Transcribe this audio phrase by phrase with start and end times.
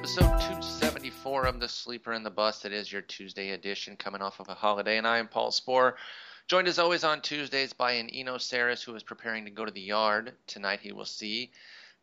[0.00, 2.64] episode 274 of The Sleeper and the Bust.
[2.64, 5.92] It is your Tuesday edition coming off of a holiday, and I am Paul Sporer.
[6.48, 9.70] Joined as always on Tuesdays by an Eno Sarris who is preparing to go to
[9.70, 10.32] the yard.
[10.46, 11.50] Tonight he will see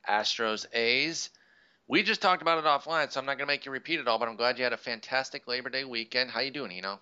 [0.08, 1.32] Astros A's.
[1.88, 4.08] We just talked about it offline, so I'm not going to make you repeat it
[4.08, 6.30] all, but I'm glad you had a fantastic Labor Day weekend.
[6.30, 7.00] How you doing, Eno?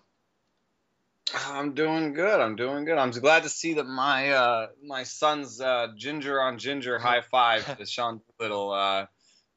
[1.35, 2.39] I'm doing good.
[2.39, 2.97] I'm doing good.
[2.97, 7.77] I'm glad to see that my uh, my son's uh, ginger on ginger high five
[7.79, 9.07] to Sean Little uh,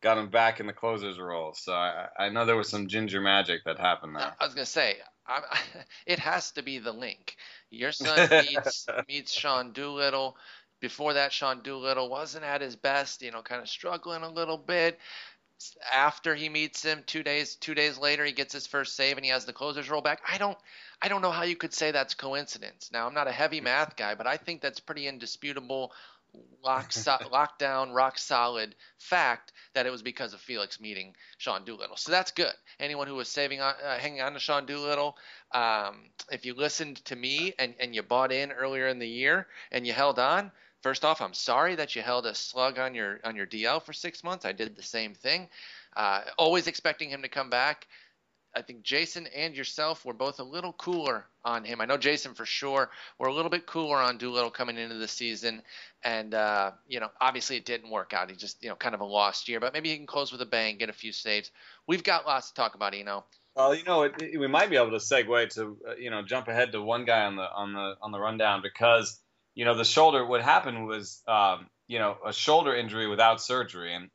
[0.00, 1.54] got him back in the closer's role.
[1.54, 4.34] So I, I know there was some ginger magic that happened there.
[4.38, 5.40] I was gonna say, I,
[6.06, 7.36] it has to be the link.
[7.70, 10.36] Your son meets meets Sean Doolittle.
[10.80, 13.22] Before that, Sean Doolittle wasn't at his best.
[13.22, 14.98] You know, kind of struggling a little bit.
[15.92, 19.24] After he meets him, two days two days later, he gets his first save and
[19.24, 20.20] he has the closer's role back.
[20.30, 20.56] I don't
[21.02, 22.90] I don't know how you could say that's coincidence.
[22.92, 25.92] Now, I'm not a heavy math guy, but I think that's pretty indisputable
[26.62, 31.96] lock so, lockdown, rock solid fact that it was because of Felix meeting Sean Doolittle.
[31.96, 32.52] So that's good.
[32.80, 35.16] Anyone who was saving on, uh, hanging on to Sean Doolittle,
[35.52, 39.46] um, if you listened to me and, and you bought in earlier in the year
[39.72, 40.50] and you held on,
[40.82, 43.92] first off, I'm sorry that you held a slug on your on your DL for
[43.92, 44.44] six months.
[44.44, 45.48] I did the same thing.
[45.96, 47.86] Uh, always expecting him to come back.
[48.54, 51.80] I think Jason and yourself were both a little cooler on him.
[51.80, 52.90] I know Jason for sure.
[53.18, 55.62] We're a little bit cooler on Doolittle coming into the season,
[56.02, 58.30] and uh, you know, obviously it didn't work out.
[58.30, 60.42] He just you know kind of a lost year, but maybe he can close with
[60.42, 61.50] a bang, get a few saves.
[61.86, 63.24] We've got lots to talk about, you know.
[63.54, 66.22] Well, you know, it, it, we might be able to segue to uh, you know
[66.22, 69.20] jump ahead to one guy on the on the on the rundown because
[69.54, 70.24] you know the shoulder.
[70.24, 74.10] What happened was um, you know a shoulder injury without surgery, and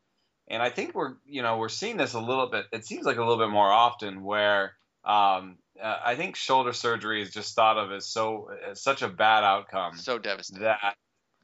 [0.48, 2.66] and I think we're you know we're seeing this a little bit.
[2.72, 4.74] It seems like a little bit more often where
[5.06, 9.08] um, uh, I think shoulder surgery is just thought of as so as such a
[9.08, 10.96] bad outcome, so devastating that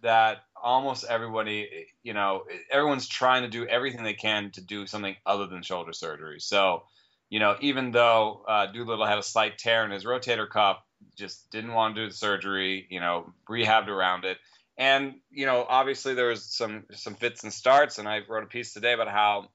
[0.02, 5.16] that almost everybody you know everyone's trying to do everything they can to do something
[5.26, 6.40] other than shoulder surgery.
[6.40, 6.84] So
[7.30, 10.78] you know even though uh, Doolittle had a slight tear in his rotator cuff,
[11.16, 14.38] just didn't want to do the surgery, you know, rehabbed around it
[14.80, 18.48] and you know, obviously there was some some fits and starts, and I wrote a
[18.48, 19.50] piece today about how,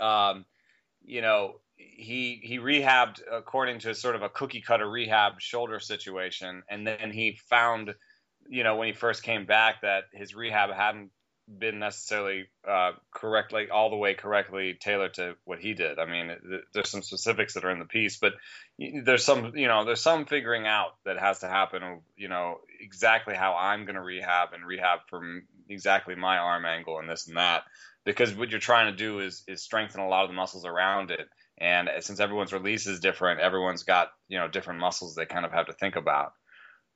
[0.00, 0.46] um,
[1.04, 6.62] you know, he he rehabbed according to sort of a cookie cutter rehab shoulder situation,
[6.70, 7.94] and then he found,
[8.48, 11.10] you know, when he first came back that his rehab hadn't
[11.48, 15.98] been necessarily uh, correctly all the way correctly tailored to what he did.
[15.98, 16.36] I mean,
[16.74, 18.34] there's some specifics that are in the piece, but
[18.78, 22.00] there's some you know there's some figuring out that has to happen.
[22.16, 26.98] You know exactly how I'm going to rehab and rehab from exactly my arm angle
[26.98, 27.62] and this and that,
[28.04, 31.10] because what you're trying to do is is strengthen a lot of the muscles around
[31.10, 31.28] it.
[31.60, 35.52] And since everyone's release is different, everyone's got you know different muscles they kind of
[35.52, 36.32] have to think about.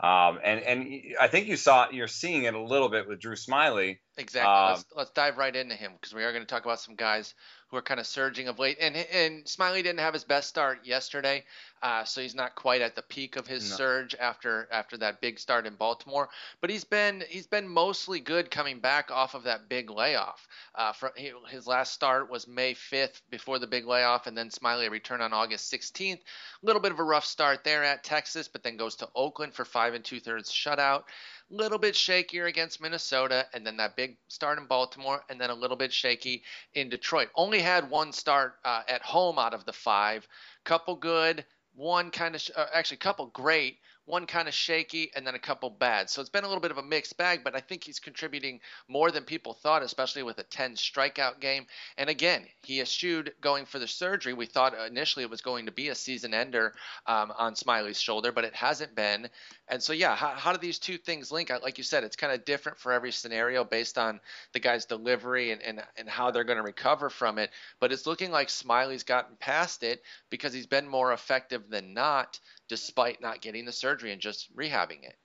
[0.01, 3.37] Um, and and I think you saw you're seeing it a little bit with Drew
[3.37, 3.99] Smyly.
[4.19, 4.51] Exactly.
[4.51, 6.97] Um, let's, let's dive right into him because we are going to talk about some
[6.97, 7.35] guys
[7.73, 8.77] who are kind of surging of late.
[8.81, 11.43] And and Smyly didn't have his best start yesterday,
[11.83, 13.77] uh, so he's not quite at the peak of his no.
[13.77, 16.29] surge after after that big start in Baltimore.
[16.61, 20.47] But he's been he's been mostly good coming back off of that big layoff.
[20.75, 24.51] Uh, for, he, his last start was May 5th before the big layoff, and then
[24.51, 26.19] Smyly returned on August 16th.
[26.19, 29.55] A little bit of a rough start there at Texas, but then goes to Oakland
[29.55, 31.05] for five and two thirds shutout
[31.53, 35.55] little bit shakier against Minnesota, and then that big start in Baltimore, and then a
[35.55, 36.43] little bit shaky
[36.75, 37.29] in Detroit.
[37.35, 40.27] Only had one start uh, at home out of the five.
[40.65, 45.27] Couple good, one kind of sh- uh, actually couple great, one kind of shaky, and
[45.27, 46.11] then a couple bad.
[46.11, 48.61] So it's been a little bit of a mixed bag, but I think he's contributing
[48.89, 51.67] more than people thought, especially with a 10 strikeout game.
[51.97, 54.33] And again, he eschewed going for the surgery.
[54.33, 56.75] We thought initially it was going to be a season ender
[57.07, 59.29] um, on Smyly's shoulder, but it hasn't been.
[59.69, 61.51] And so, yeah, how, how do these two things link?
[61.63, 64.21] Like you said, it's kind of different for every scenario based on
[64.53, 67.51] the guy's delivery and, and, and how they're going to recover from it.
[67.79, 72.41] But it's looking like Smyly's gotten past it because he's been more effective than not
[72.69, 75.17] despite not getting the surgery and just rehabbing it.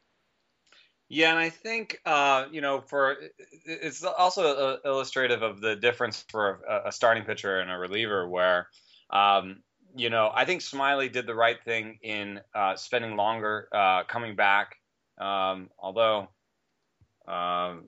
[1.09, 3.15] Yeah, and I think uh, you know, for
[3.65, 8.27] it's also uh, illustrative of the difference for a, a, starting pitcher and a reliever,
[8.27, 8.67] where
[9.09, 9.63] um,
[9.95, 14.35] you know I think Smyly did the right thing in uh, spending longer uh, coming
[14.35, 14.75] back,
[15.17, 16.27] um, although
[17.25, 17.87] um,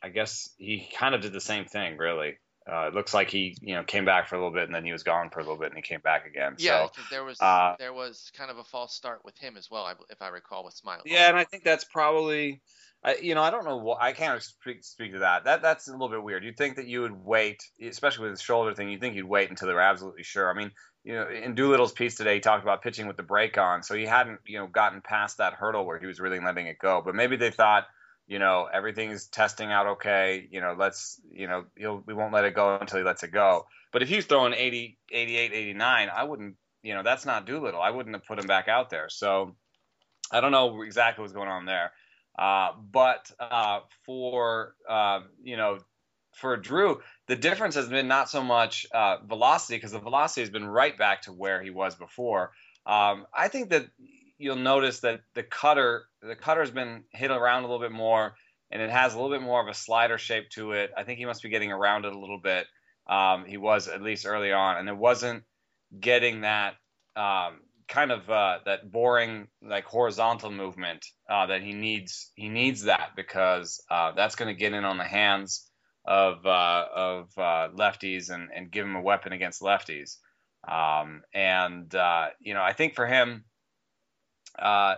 [0.00, 2.34] I guess he kind of did the same thing, really.
[2.70, 4.84] Uh, it looks like he, you know, came back for a little bit and then
[4.84, 6.54] he was gone for a little bit and he came back again.
[6.58, 9.70] Yeah, so, there was uh, there was kind of a false start with him as
[9.70, 11.02] well, if I recall, with Smyly.
[11.04, 12.62] Yeah, and I think that's probably,
[13.04, 15.44] I, you know, I don't know what I can't speak, speak to that.
[15.44, 16.42] That that's a little bit weird.
[16.42, 18.88] You'd think that you would wait, especially with the shoulder thing.
[18.88, 20.50] You'd think you'd wait until they were absolutely sure.
[20.50, 20.70] I mean,
[21.04, 23.94] you know, in Doolittle's piece today, he talked about pitching with the brake on, so
[23.94, 27.02] he hadn't, you know, gotten past that hurdle where he was really letting it go.
[27.04, 27.84] But maybe they thought
[28.26, 30.46] you know, everything's testing out okay.
[30.50, 31.64] You know, let's, you know,
[32.06, 33.66] we won't let it go until he lets it go.
[33.92, 37.80] But if he's throwing 80, 88, 89, I wouldn't, you know, that's not Doolittle.
[37.80, 39.08] I wouldn't have put him back out there.
[39.08, 39.56] So
[40.32, 41.92] I don't know exactly what's going on there.
[42.36, 45.78] Uh, but uh, for, uh, you know,
[46.34, 50.50] for Drew, the difference has been not so much uh, velocity because the velocity has
[50.50, 52.50] been right back to where he was before.
[52.86, 53.86] Um, I think that
[54.38, 58.34] you'll notice that the cutter the cutter's been hit around a little bit more,
[58.70, 60.90] and it has a little bit more of a slider shape to it.
[60.96, 62.66] I think he must be getting around it a little bit.
[63.06, 65.44] Um, he was at least early on, and it wasn't
[65.98, 66.74] getting that
[67.16, 72.30] um, kind of uh, that boring like horizontal movement uh, that he needs.
[72.34, 75.68] He needs that because uh, that's going to get in on the hands
[76.04, 80.16] of uh, of uh, lefties and, and give him a weapon against lefties.
[80.66, 83.44] Um, and uh, you know, I think for him,
[84.58, 84.96] uh,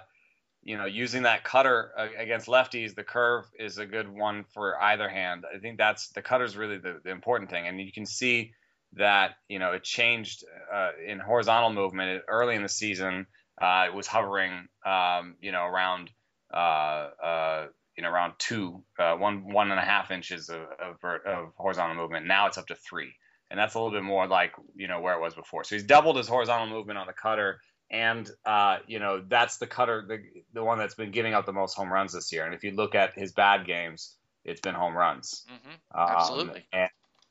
[0.62, 5.08] you know, using that cutter against lefties, the curve is a good one for either
[5.08, 5.44] hand.
[5.54, 8.52] I think that's the cutter is really the, the important thing, and you can see
[8.94, 10.44] that you know it changed
[10.74, 13.26] uh, in horizontal movement early in the season.
[13.60, 16.10] Uh, it was hovering, um, you know, around
[16.52, 17.66] uh, uh,
[17.96, 21.94] you know around two, uh, one one and a half inches of, of, of horizontal
[21.94, 22.26] movement.
[22.26, 23.12] Now it's up to three
[23.50, 25.64] and that's a little bit more like you know where it was before.
[25.64, 27.60] So he's doubled his horizontal movement on the cutter,
[27.90, 30.22] and uh, you know that's the cutter, the
[30.52, 32.44] the one that's been giving out the most home runs this year.
[32.44, 35.44] And if you look at his bad games, it's been home runs.
[35.50, 35.98] Mm-hmm.
[35.98, 36.66] Absolutely.
[36.72, 36.90] Um, and,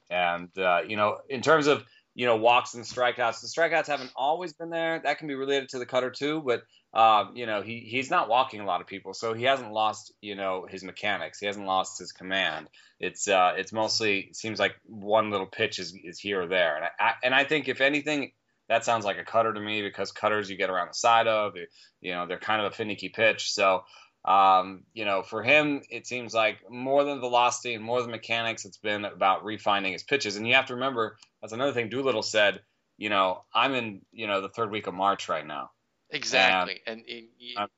[0.10, 4.12] and uh, you know, in terms of you know walks and strikeouts, the strikeouts haven't
[4.16, 5.02] always been there.
[5.04, 6.63] That can be related to the cutter too, but
[6.96, 10.13] um, you know, he he's not walking a lot of people, so he hasn't lost,
[10.22, 11.40] you know, his mechanics.
[11.42, 12.69] He hasn't lost his command.
[13.02, 16.78] It's uh, it's mostly it seems like one little pitch is, is here or there,
[16.78, 18.31] and I, and I think if anything,
[18.69, 21.53] that sounds like a cutter to me because cutters you get around the side of,
[22.01, 23.51] you know, they're kind of a finicky pitch.
[23.51, 23.83] So,
[24.25, 28.65] um, you know, for him, it seems like more than velocity and more than mechanics,
[28.65, 30.35] it's been about refining his pitches.
[30.35, 32.62] And you have to remember, that's another thing Doolittle said.
[32.97, 35.71] You know, I'm in, you know, the third week of March right now.
[36.09, 37.69] Exactly, and, and it,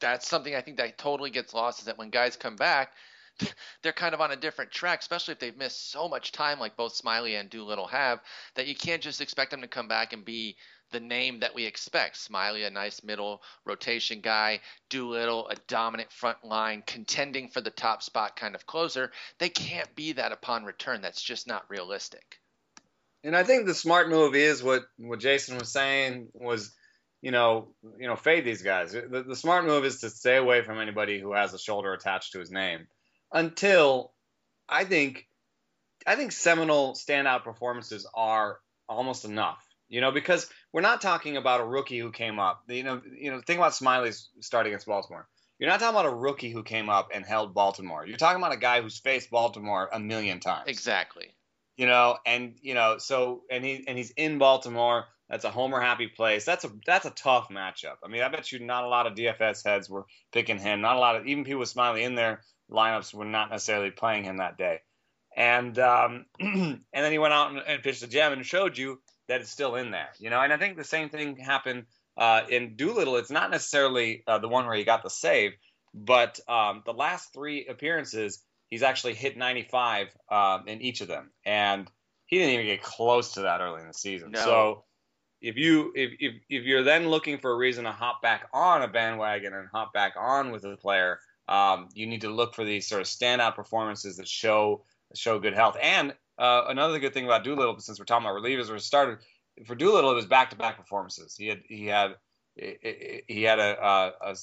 [0.00, 2.92] that's something I think that totally gets lost is that when guys come back,
[3.82, 6.76] they're kind of on a different track, especially if they've missed so much time, like
[6.76, 8.20] both Smyly and Doolittle have,
[8.54, 10.56] that you can't just expect them to come back and be
[10.90, 12.16] the name that we expect.
[12.16, 18.02] Smyly, a nice middle rotation guy, Doolittle, a dominant front line, contending for the top
[18.02, 19.12] spot kind of closer.
[19.38, 21.02] They can't be that upon return.
[21.02, 22.40] That's just not realistic.
[23.22, 26.74] And I think the smart move is what what Jason was saying was
[27.22, 28.92] you know, you know, fade these guys.
[28.92, 32.32] The, the, smart move is to stay away from anybody who has a shoulder attached
[32.32, 32.86] to his name
[33.32, 34.12] until
[34.68, 35.26] I think
[36.06, 39.64] I think seminal standout performances are almost enough.
[39.88, 42.62] You know, because we're not talking about a rookie who came up.
[42.68, 45.26] You know, you know, think about Smyly's start against Baltimore.
[45.58, 48.06] You're not talking about a rookie who came up and held Baltimore.
[48.06, 50.68] You're talking about a guy who's faced Baltimore a million times.
[50.68, 51.34] Exactly.
[51.76, 55.80] You know, and you know, so and he and he's in Baltimore that's a homer
[55.80, 56.44] happy place.
[56.44, 57.98] That's a that's a tough matchup.
[58.04, 60.80] I mean, I bet you not a lot of DFS heads were picking him.
[60.80, 64.24] Not a lot of even people with Smyly in their lineups were not necessarily playing
[64.24, 64.80] him that day.
[65.36, 69.00] And um, and then he went out and, and, pitched a gem and showed you
[69.28, 70.10] that it's still in there.
[70.18, 71.84] You know, and I think the same thing happened
[72.16, 73.16] uh, in Doolittle.
[73.16, 75.52] It's not necessarily uh, the one where he got the save,
[75.94, 81.30] but um, the last three appearances he's actually hit 95 uh, in each of them,
[81.44, 81.90] and
[82.26, 84.30] he didn't even get close to that early in the season.
[84.30, 84.40] No.
[84.40, 84.84] So
[85.40, 88.82] if you if, if if you're then looking for a reason to hop back on
[88.82, 91.18] a bandwagon and hop back on with a player,
[91.50, 95.54] um, you need to look for these sort of standout performances that show show good
[95.54, 95.76] health.
[95.82, 99.18] And uh, another good thing about Doolittle, since we're talking about relievers, was started
[99.66, 100.12] for Doolittle.
[100.12, 101.36] It was back to back performances.
[101.36, 102.14] He had he had
[102.54, 104.36] he had a, a, a,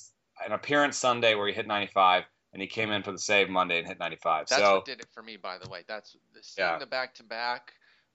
[0.46, 3.80] an appearance Sunday where he hit 95, and he came in for the save Monday
[3.80, 4.48] and hit 95.
[4.48, 5.84] That's so, what did it for me, by the way.
[5.88, 6.78] That's seeing yeah.
[6.78, 7.72] the back to back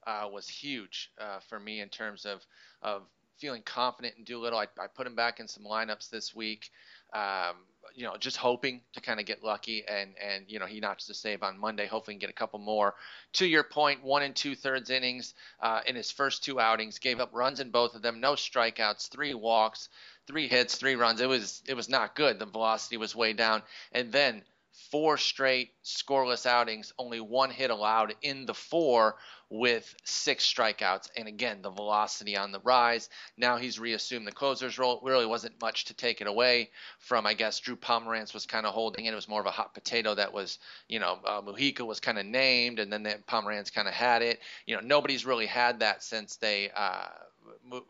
[0.07, 2.45] uh, was huge uh, for me in terms of
[2.83, 3.03] of
[3.39, 4.59] feeling confident in Doolittle.
[4.59, 6.71] I, I put him back in some lineups this week.
[7.15, 7.57] Um,
[7.95, 11.07] you know, just hoping to kind of get lucky, and and you know he notches
[11.07, 11.87] the save on Monday.
[11.87, 12.95] Hopefully, get a couple more.
[13.35, 17.21] To your point, one and two thirds innings uh, in his first two outings, gave
[17.21, 19.89] up runs in both of them, no strikeouts, three walks,
[20.27, 21.21] three hits, three runs.
[21.21, 22.39] It was it was not good.
[22.39, 23.63] The velocity was way down,
[23.93, 24.43] and then
[24.91, 29.17] four straight scoreless outings, only one hit allowed in the four
[29.51, 31.11] with six strikeouts.
[31.15, 33.11] And again, the velocity on the rise.
[33.37, 34.97] Now he's reassumed the closer's role.
[34.97, 38.65] It really wasn't much to take it away from, I guess, Drew Pomeranz was kind
[38.65, 39.13] of holding it.
[39.13, 42.19] It was more of a hot potato that was, you know, uh, Mujica was kind
[42.19, 44.41] of named, and then the Pomeranz kind of had it.
[44.65, 46.71] You know, nobody's really had that since they.
[46.75, 47.09] Uh,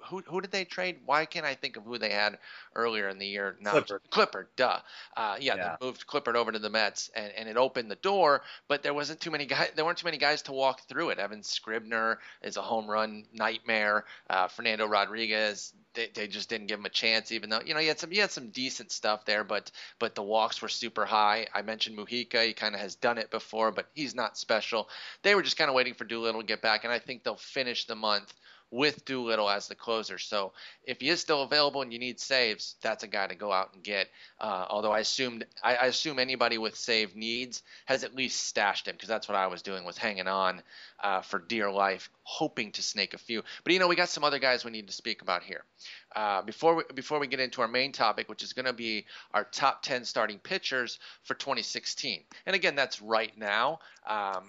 [0.08, 1.00] who who did they trade?
[1.04, 2.38] Why can't I think of who they had
[2.74, 3.56] earlier in the year?
[3.60, 4.00] No, Clippard.
[4.10, 4.78] Clippard, duh.
[5.16, 7.96] Uh, yeah, yeah, they moved Clippard over to the Mets, and, and it opened the
[7.96, 8.42] door.
[8.68, 9.70] But there wasn't too many guys.
[9.74, 11.18] There weren't too many guys to walk through it.
[11.18, 14.04] Evan Scribner is a home run nightmare.
[14.28, 17.80] Uh, Fernando Rodriguez, they, they just didn't give him a chance, even though you know
[17.80, 21.04] he had some he had some decent stuff there, but but the walks were super
[21.04, 21.46] high.
[21.54, 24.88] I mentioned Mujica, he kind of has done it before, but he's not special.
[25.22, 27.36] They were just kind of waiting for Doolittle to get back, and I think they'll
[27.36, 28.32] finish the month
[28.72, 30.18] with Doolittle as the closer.
[30.18, 30.52] So
[30.84, 33.74] if he is still available and you need saves, that's a guy to go out
[33.74, 34.08] and get.
[34.40, 38.88] Uh, although I assumed I, I, assume anybody with save needs has at least stashed
[38.88, 40.62] him because that's what I was doing was hanging on
[41.02, 43.42] uh, for dear life, hoping to snake a few.
[43.62, 45.64] But you know we got some other guys we need to speak about here.
[46.16, 49.04] Uh, before we, before we get into our main topic, which is going to be
[49.34, 53.80] our top 10 starting pitchers for 2016, and again that's right now.
[54.08, 54.44] Um,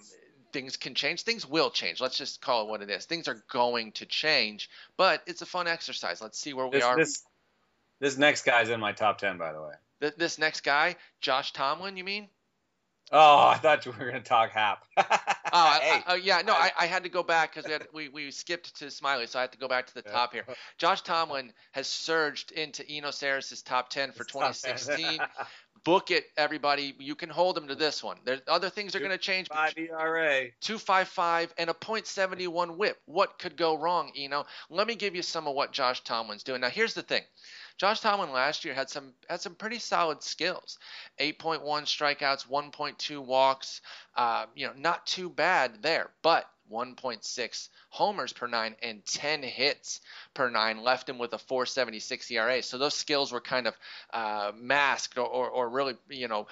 [0.53, 1.23] things can change.
[1.23, 1.99] Things will change.
[1.99, 3.05] Let's just call it what it is.
[3.05, 6.21] Things are going to change, but it's a fun exercise.
[6.21, 6.95] Let's see where we this, are.
[6.95, 7.23] This,
[7.99, 9.73] this next guy's in my top 10, by the way.
[9.99, 12.29] Th- this next guy, Josh Tomlin, you mean?
[13.11, 14.85] Oh, I thought you were going to talk Happ.
[14.97, 15.11] oh, hey.
[15.53, 18.75] I, I, yeah, no, I, I, had to go back because we, we, we skipped
[18.77, 20.45] to Smyly, so I had to go back to the top here.
[20.77, 25.19] Josh Tomlin has surged into Eno Sarris's top 10 for 2016
[25.83, 26.95] book it, everybody.
[26.99, 28.17] You can hold them to this one.
[28.25, 29.47] There's other things are going to change.
[29.49, 32.97] Five ERA, two five five, and a .71 WHIP.
[33.05, 34.11] What could go wrong?
[34.15, 36.61] You know, let me give you some of what Josh Tomlin's doing.
[36.61, 37.23] Now, here's the thing.
[37.77, 40.77] Josh Tomlin last year had some had some pretty solid skills.
[41.19, 43.81] 8.1 strikeouts, 1.2 walks.
[44.15, 46.11] Uh, you know, not too bad there.
[46.21, 50.01] But 1.6 homers per nine and 10 hits
[50.33, 52.63] per nine left him with a 476 ERA.
[52.63, 53.75] So those skills were kind of
[54.11, 56.47] uh, masked or, or, or really, you know,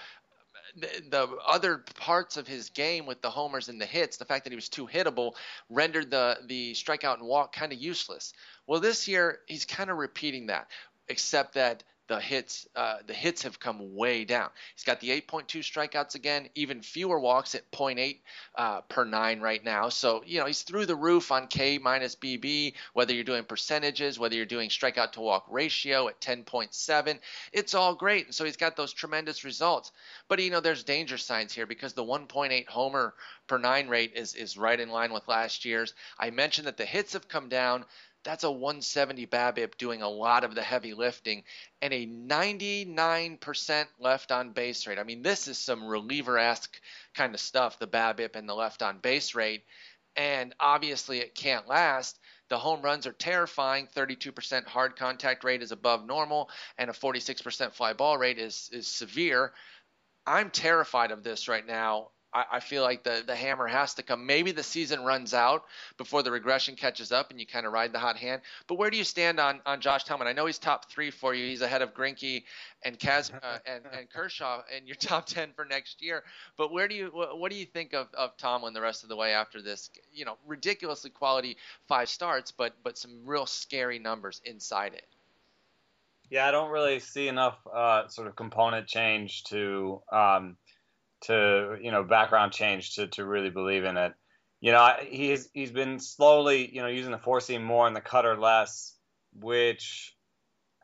[0.75, 4.46] the, the, other parts of his game with the homers and the hits, the fact
[4.46, 5.34] that he was too hittable,
[5.70, 8.34] rendered the the strikeout and walk kind of useless.
[8.68, 10.68] Well, this year he's kind of repeating that,
[11.10, 14.50] except that the hits uh, the hits have come way down.
[14.75, 18.20] He's got the 8.2 strikeouts again, even fewer walks at 0.8
[18.58, 19.88] uh, per nine right now.
[19.88, 22.74] So you know he's through the roof on K minus BB.
[22.91, 27.18] Whether you're doing percentages, whether you're doing strikeout to walk ratio at 10.7,
[27.53, 28.25] it's all great.
[28.25, 29.94] And so he's got those tremendous results.
[30.27, 33.13] But you know there's danger signs here because the 1.8 homer
[33.48, 35.94] per nine rate is is right in line with last year's.
[36.20, 37.86] I mentioned that the hits have come down
[38.24, 41.44] that's a 170 BABIP doing a lot of the heavy lifting
[41.82, 45.00] and a 99% left on base rate.
[45.00, 46.80] I mean, this is some reliever esque
[47.16, 49.63] kind of stuff, the BABIP and the left on base rate.
[50.16, 52.20] And obviously, it can't last.
[52.50, 53.88] The home runs are terrifying.
[53.96, 58.88] 32% hard contact rate is above normal, and a 46% fly ball rate is, is
[58.88, 59.54] severe.
[60.28, 62.10] I'm terrified of this right now.
[62.34, 64.26] I, I feel like the, the hammer has to come.
[64.26, 65.66] Maybe the season runs out
[65.98, 68.42] before the regression catches up and you kind of ride the hot hand.
[68.68, 70.28] But where do you stand on, on Josh Tomlin?
[70.28, 71.46] I know he's top three for you.
[71.48, 72.44] He's ahead of Greinke
[72.84, 76.24] and Kaz uh, and, and Kershaw in your top ten for next year.
[76.58, 79.10] But where do you what, what do you think of, of Tomlin the rest of
[79.10, 79.90] the way after this?
[80.14, 81.58] You know, ridiculously quality
[81.88, 85.06] five starts, but but some real scary numbers inside it.
[86.30, 90.56] Yeah, I don't really see enough uh, sort of component change to um,
[91.22, 94.13] to you know background change to to really believe in it.
[94.60, 98.01] You know, he's he's been slowly you know using the four seam more and the
[98.01, 98.96] cutter less,
[99.34, 100.16] which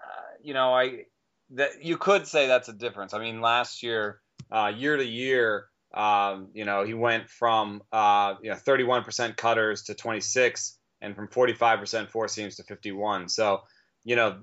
[0.03, 1.05] uh, you know I
[1.51, 3.13] that you could say that's a difference.
[3.13, 4.19] I mean, last year,
[4.51, 9.83] uh, year to year, um, you know, he went from uh, you know 31% cutters
[9.83, 13.29] to 26, and from 45% four seams to 51.
[13.29, 13.61] So,
[14.03, 14.39] you know,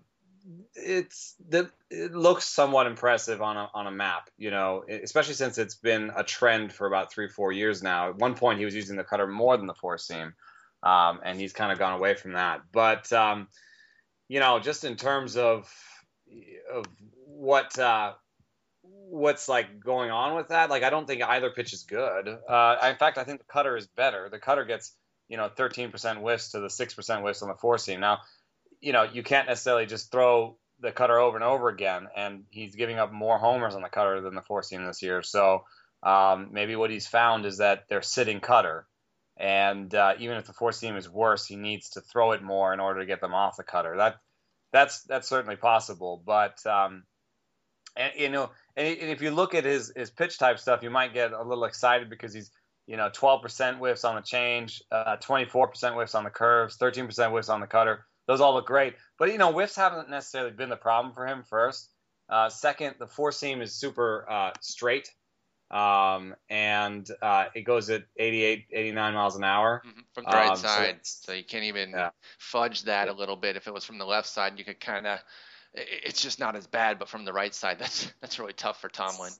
[0.74, 5.58] it's the it looks somewhat impressive on a on a map, you know, especially since
[5.58, 8.10] it's been a trend for about three four years now.
[8.10, 10.34] At one point, he was using the cutter more than the four seam,
[10.82, 12.62] um, and he's kind of gone away from that.
[12.72, 13.48] But um,
[14.28, 15.72] you know, just in terms of
[16.72, 16.84] of
[17.26, 18.12] what uh,
[18.82, 22.28] what's like going on with that, like I don't think either pitch is good.
[22.48, 24.28] Uh, in fact, I think the cutter is better.
[24.28, 24.92] The cutter gets
[25.28, 28.00] you know 13% whiffs to the 6% whiffs on the four seam.
[28.00, 28.20] Now
[28.84, 32.06] you know, you can't necessarily just throw the cutter over and over again.
[32.14, 35.22] And he's giving up more homers on the cutter than the four seam this year.
[35.22, 35.64] So
[36.02, 38.86] um, maybe what he's found is that they're sitting cutter.
[39.38, 42.74] And uh, even if the four seam is worse, he needs to throw it more
[42.74, 43.96] in order to get them off the cutter.
[43.96, 44.16] That
[44.70, 46.22] that's that's certainly possible.
[46.24, 47.04] But um,
[47.96, 51.14] and you know, and, if you look at his his pitch type stuff, you might
[51.14, 52.52] get a little excited because he's
[52.86, 57.48] you know 12% whiffs on the change, uh, 24% whiffs on the curves, 13% whiffs
[57.48, 58.94] on the cutter those all look great.
[59.18, 61.44] But you know, whiffs haven't necessarily been the problem for him.
[61.48, 61.90] First,
[62.28, 65.10] uh, second, the four seam is super uh, straight,
[65.70, 69.82] um, and uh, it goes at 88, 89 miles an hour.
[69.86, 70.00] Mm-hmm.
[70.14, 72.10] from the right um, side, so, so, you can't even yeah.
[72.38, 73.56] fudge that a little bit.
[73.56, 75.18] If it was from the left side, you could kind of.
[75.76, 78.88] It's just not as bad, but from the right side, that's that's really tough for
[78.88, 79.32] Tomlin.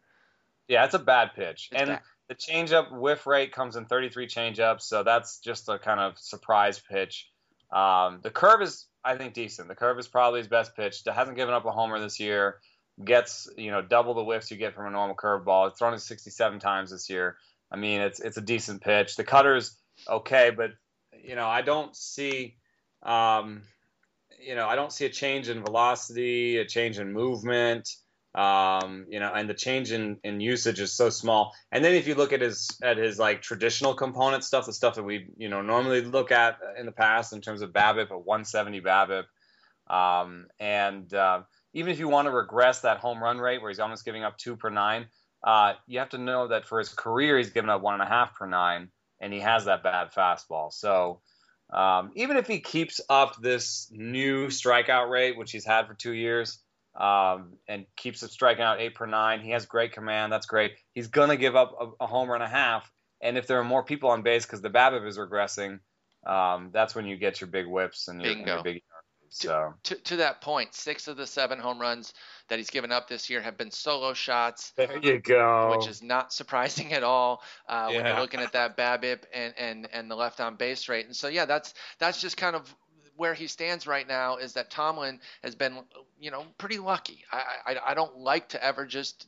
[0.68, 2.00] Yeah, it's a bad pitch, it's and bad.
[2.28, 6.78] the changeup whiff rate comes in 33 changeups, so that's just a kind of surprise
[6.78, 7.28] pitch.
[7.74, 9.68] Um, the curve is, I think, decent.
[9.68, 11.02] The curve is probably his best pitch.
[11.04, 12.60] Hasn't given up a homer this year.
[13.04, 15.68] Gets you know double the whiffs you get from a normal curveball.
[15.68, 17.36] It's thrown it 67 times this year.
[17.72, 19.16] I mean, it's it's a decent pitch.
[19.16, 19.76] The cutter's
[20.08, 20.70] okay, but
[21.20, 22.56] you know, I don't see,
[23.02, 23.62] um,
[24.40, 27.88] you know, I don't see a change in velocity, a change in movement.
[28.34, 31.54] Um, you know, and the change in, in usage is so small.
[31.70, 34.96] And then if you look at his at his like traditional component stuff, the stuff
[34.96, 38.18] that we you know normally look at in the past in terms of BABIP, a
[38.18, 39.24] 170 BABIP,
[39.88, 41.42] um, and uh,
[41.74, 44.36] even if you want to regress that home run rate where he's almost giving up
[44.36, 45.06] two per nine,
[45.44, 48.06] uh, you have to know that for his career he's given up one and a
[48.06, 48.88] half per nine,
[49.20, 50.72] and he has that bad fastball.
[50.72, 51.20] So
[51.72, 56.12] um, even if he keeps up this new strikeout rate, which he's had for two
[56.12, 56.58] years,
[56.96, 59.40] um, and keeps it striking out eight per nine.
[59.40, 60.32] He has great command.
[60.32, 60.72] That's great.
[60.92, 62.90] He's going to give up a, a homer and a half.
[63.20, 65.80] And if there are more people on base because the BABIP is regressing,
[66.26, 68.82] um, that's when you get your big WHIPs and your, and your big.
[69.30, 72.14] So to, to, to that point, six of the seven home runs
[72.48, 74.72] that he's given up this year have been solo shots.
[74.76, 75.74] There you go.
[75.76, 77.96] Which is not surprising at all uh, yeah.
[77.96, 81.06] when you're looking at that BABIP and, and, and the left on base rate.
[81.06, 82.72] And so yeah, that's that's just kind of
[83.16, 85.78] where he stands right now is that Tomlin has been,
[86.20, 87.24] you know, pretty lucky.
[87.30, 89.26] I, I, I don't like to ever just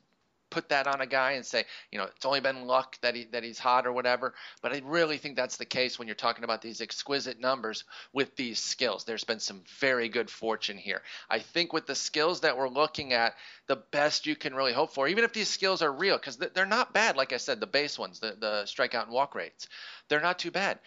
[0.51, 3.25] put that on a guy and say, you know, it's only been luck that he
[3.33, 4.35] that he's hot or whatever.
[4.63, 8.37] But I really think that's the case when you're talking about these exquisite numbers with
[8.37, 9.05] these skills.
[9.05, 11.03] There's been some very good fortune here.
[11.29, 13.35] I think with the skills that we're looking at,
[13.67, 16.67] the best you can really hope for, even if these skills are real, because they're
[16.67, 17.17] not bad.
[17.17, 19.69] Like I said, the base ones, the the strikeout and walk rates,
[20.09, 20.79] they're not too bad.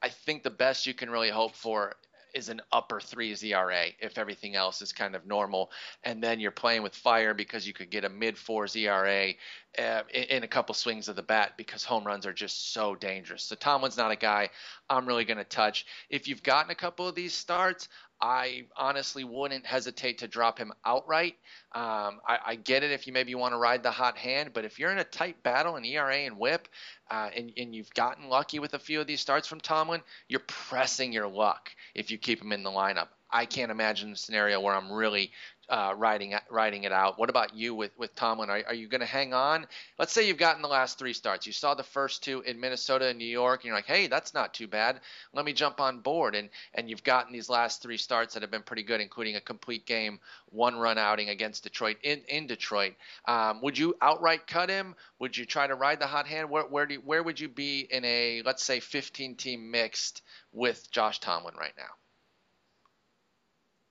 [0.00, 1.96] I think the best you can really hope for
[2.38, 5.70] is an upper threes ERA if everything else is kind of normal.
[6.04, 9.32] And then you're playing with fire because you could get a mid fours ERA
[9.78, 12.94] uh, in, in, a couple swings of the bat because home runs are just so
[12.94, 13.42] dangerous.
[13.42, 14.48] So Tomlin's not a guy
[14.88, 15.84] I'm really going to touch.
[16.08, 17.88] If you've gotten a couple of these starts,
[18.20, 21.36] I honestly wouldn't hesitate to drop him outright.
[21.72, 24.64] Um, I, I, get it if you maybe want to ride the hot hand, but
[24.64, 26.68] if you're in a tight battle in ERA and WHIP,
[27.10, 30.40] uh, and, and, you've gotten lucky with a few of these starts from Tomlin, you're
[30.40, 33.08] pressing your luck if you keep him in the lineup.
[33.30, 35.30] I can't imagine a scenario where I'm really
[35.68, 37.18] uh, riding riding it out.
[37.18, 38.48] What about you with with Tomlin?
[38.50, 39.66] Are, are you going to hang on?
[39.98, 41.46] Let's say you've gotten the last three starts.
[41.46, 44.32] You saw the first two in Minnesota and New York, and you're like, hey, that's
[44.32, 45.00] not too bad.
[45.34, 46.34] Let me jump on board.
[46.34, 49.40] And and you've gotten these last three starts that have been pretty good, including a
[49.40, 52.94] complete game, one run outing against Detroit in in Detroit.
[53.26, 54.94] Um, would you outright cut him?
[55.18, 56.48] Would you try to ride the hot hand?
[56.48, 60.22] Where where do you, where would you be in a let's say 15 team mixed
[60.52, 61.92] with Josh Tomlin right now?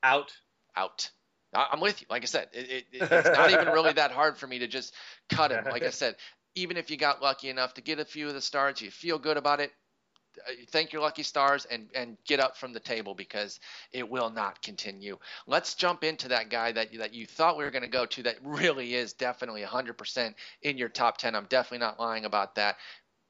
[0.04, 0.32] Out.
[0.76, 1.10] Out.
[1.72, 2.08] I'm with you.
[2.10, 4.94] Like I said, it, it, it's not even really that hard for me to just
[5.30, 5.66] cut him.
[5.66, 6.16] Like I said,
[6.56, 9.20] even if you got lucky enough to get a few of the starts, you feel
[9.20, 9.72] good about it.
[10.48, 13.60] Uh, thank your lucky stars and and get up from the table because
[13.92, 15.18] it will not continue.
[15.48, 18.24] Let's jump into that guy that that you thought we were going to go to
[18.24, 21.34] that really is definitely 100% in your top 10.
[21.34, 22.78] I'm definitely not lying about that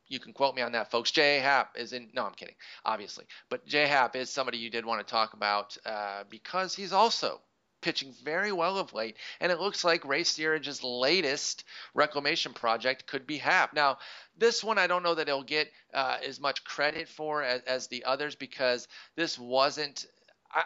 [0.09, 1.11] you can quote me on that, folks.
[1.11, 1.39] J.
[1.39, 2.09] Happ is in.
[2.13, 3.25] No, I'm kidding, obviously.
[3.49, 3.87] But J.
[3.87, 7.41] Happ is somebody you did want to talk about uh, because he's also
[7.87, 13.25] pitching very well of late, and it looks like Ray Searage's latest reclamation project could
[13.25, 13.73] be Happ.
[13.73, 13.99] Now,
[14.37, 17.87] this one I don't know that he'll get uh, as much credit for as, as
[17.87, 20.05] the others because this wasn't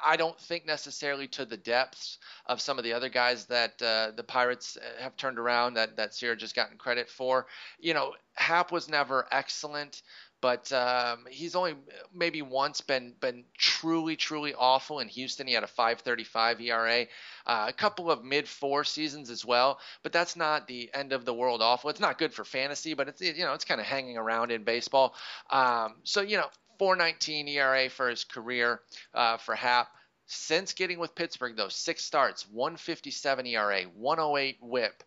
[0.05, 4.11] I, don't think necessarily to the depths of some of the other guys that uh,
[4.15, 7.47] the Pirates have turned around that that Searage has gotten credit for.
[7.79, 10.03] You know, Happ was never excellent,
[10.41, 11.75] but um, he's only
[12.13, 15.47] maybe once been been truly truly awful in Houston.
[15.47, 17.05] He had a 5.35 ERA,
[17.45, 19.79] uh, a couple of mid four seasons as well.
[20.01, 21.91] But that's not the end of the world awful.
[21.91, 24.63] It's not good for fantasy, but it's you know it's kind of hanging around in
[24.63, 25.13] baseball.
[25.51, 26.47] Um, so you know
[26.79, 28.81] 4.19 ERA for his career
[29.13, 29.89] uh, for Happ.
[30.25, 35.03] Since getting with Pittsburgh, though, six starts, 157 ERA, 108 WHIP.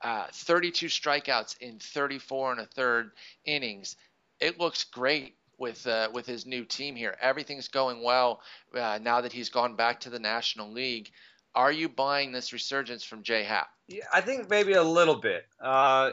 [0.00, 3.10] Uh, 32 strikeouts in 34 and a third
[3.44, 3.96] innings
[4.40, 7.16] it looks great with uh, with his new team here.
[7.20, 8.40] Everything's going well
[8.74, 11.10] uh, now that he's gone back to the National League.
[11.54, 13.68] Are you buying this resurgence from Jay Happ?
[13.88, 15.44] Yeah, I think maybe a little bit.
[15.60, 16.12] Uh,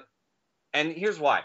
[0.73, 1.41] and here's why.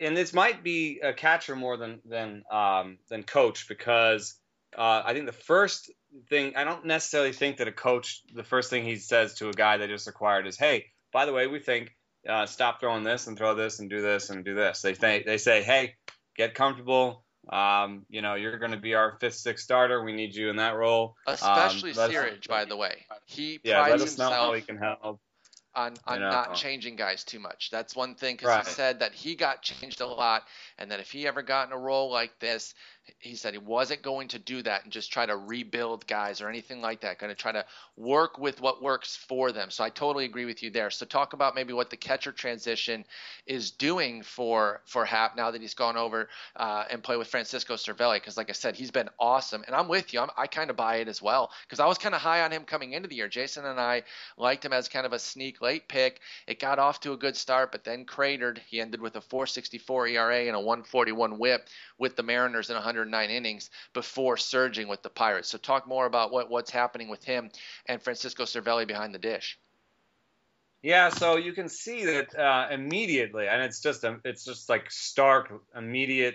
[0.00, 4.34] And this might be a catcher more than than um, than coach because
[4.76, 5.90] uh, I think the first
[6.28, 9.52] thing I don't necessarily think that a coach the first thing he says to a
[9.52, 11.94] guy they just acquired is, "Hey, by the way, we think
[12.28, 14.82] uh, stop throwing this and throw this and do this and do this.
[14.82, 15.94] They think they say, hey,
[16.36, 17.24] get comfortable.
[17.50, 20.02] Um, you know, you're going to be our fifth, sixth starter.
[20.02, 21.16] We need you in that role.
[21.26, 23.04] Especially um, Searage, by the way.
[23.26, 25.20] He yeah, prides let us know how himself he can help.
[25.74, 26.30] on, on You know.
[26.30, 27.68] not changing guys too much.
[27.70, 28.64] That's one thing because Right.
[28.66, 30.44] he said that he got changed a lot,
[30.78, 32.74] and that if he ever got in a role like this,
[33.18, 36.48] he said he wasn't going to do that and just try to rebuild guys or
[36.48, 37.18] anything like that.
[37.18, 37.64] Going to try to
[37.96, 39.70] work with what works for them.
[39.70, 40.90] So I totally agree with you there.
[40.90, 43.04] So talk about maybe what the catcher transition
[43.46, 47.74] is doing for for Happ now that he's gone over uh, and play with Francisco
[47.74, 48.16] Cervelli.
[48.16, 50.20] Because like I said, he's been awesome, and I'm with you.
[50.20, 52.52] I'm, I kind of buy it as well because I was kind of high on
[52.52, 53.28] him coming into the year.
[53.28, 54.04] Jason and I
[54.38, 56.20] liked him as kind of a sneak late pick.
[56.46, 58.62] It got off to a good start, but then cratered.
[58.66, 63.30] He ended with a 4.64 ERA and a 141 WHIP with the Mariners in 109
[63.30, 65.48] innings before surging with the Pirates.
[65.48, 67.50] So talk more about what what's happening with him
[67.86, 69.58] and Francisco Cervelli behind the dish.
[70.82, 74.90] Yeah, so you can see that uh, immediately, and it's just a, it's just like
[74.90, 76.34] stark, immediate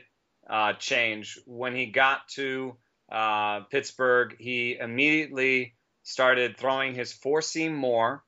[0.50, 1.38] uh, change.
[1.46, 2.76] When he got to
[3.12, 8.24] uh, Pittsburgh, he immediately started throwing his four seam more,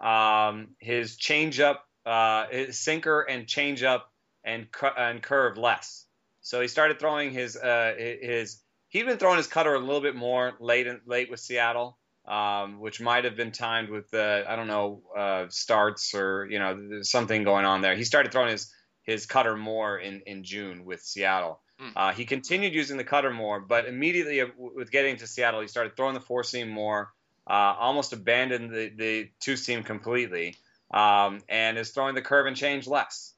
[0.00, 4.02] um, his changeup, uh, his sinker and changeup,
[4.44, 6.06] and and curve less.
[6.40, 10.16] So he started throwing his uh, his he'd been throwing his cutter a little bit
[10.16, 14.56] more late in, late with Seattle um, which might have been timed with uh, I
[14.56, 17.96] don't know uh, starts or you know something going on there.
[17.96, 21.60] He started throwing his his cutter more in in June with Seattle.
[21.80, 21.92] Mm.
[21.96, 25.96] Uh, he continued using the cutter more, but immediately with getting to Seattle, he started
[25.96, 27.12] throwing the four seam more.
[27.44, 30.54] Uh, almost abandoned the, the two seam completely,
[30.94, 33.34] um, and is throwing the curve and change less,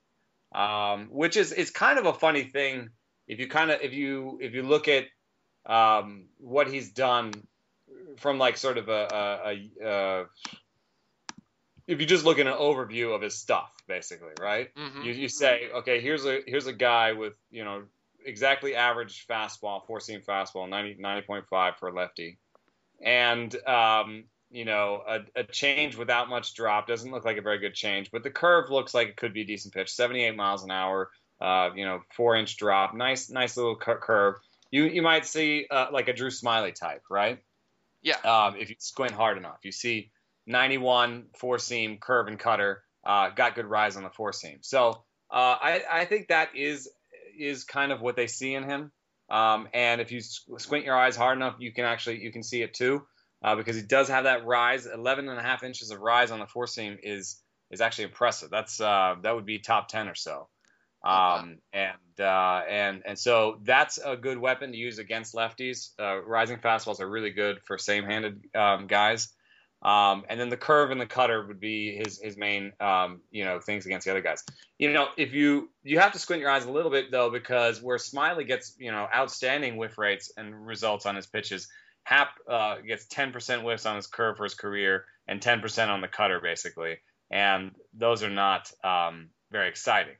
[0.55, 2.91] um, which is is kind of a funny thing
[3.27, 5.05] if you kind of if you if you look at
[5.67, 7.33] um, what he's done
[8.17, 10.25] from like sort of a, a, a uh,
[11.87, 14.75] if you just look at an overview of his stuff, basically, right?
[14.75, 15.03] Mm-hmm.
[15.03, 17.85] You, you say, okay, here's a here's a guy with you know
[18.25, 22.39] exactly average fastball, four seam fastball, 90, 90.5 for a lefty,
[23.03, 27.59] and um, you know a, a change without much drop doesn't look like a very
[27.59, 30.63] good change, but the curve looks like it could be a decent pitch, 78 miles
[30.63, 34.37] an hour, uh, you know, four inch drop, nice nice little cur- curve.
[34.71, 37.43] You you might see uh, like a Drew Smyly type, right?
[38.01, 38.17] Yeah.
[38.19, 40.13] Um, if you squint hard enough, you see
[40.47, 44.59] 91 four seam curve and cutter, uh, got good rise on the four seam.
[44.61, 46.89] So uh, I, I think that is
[47.37, 48.93] is kind of what they see in him.
[49.31, 52.63] Um, and if you squint your eyes hard enough, you can actually you can see
[52.63, 53.05] it too,
[53.45, 54.87] uh, because he does have that rise.
[54.87, 57.37] 11 and a half inches of rise on the four seam is
[57.71, 58.51] is actually impressive.
[58.51, 60.49] That's uh, that would be top 10 or so.
[61.05, 65.91] Um, and uh, and and so that's a good weapon to use against lefties.
[66.01, 69.29] Uh, rising fastballs are really good for same-handed um, guys.
[69.83, 73.45] Um, and then the curve and the cutter would be his his main um, you
[73.45, 74.43] know things against the other guys.
[74.79, 77.83] You know, if you you have to squint your eyes a little bit though because
[77.83, 81.69] where Smyly gets you know outstanding whiff rates and results on his pitches,
[82.05, 86.09] Happ uh, gets 10% whiffs on his curve for his career and 10% on the
[86.09, 86.99] cutter basically,
[87.31, 90.15] and those are not um, very exciting.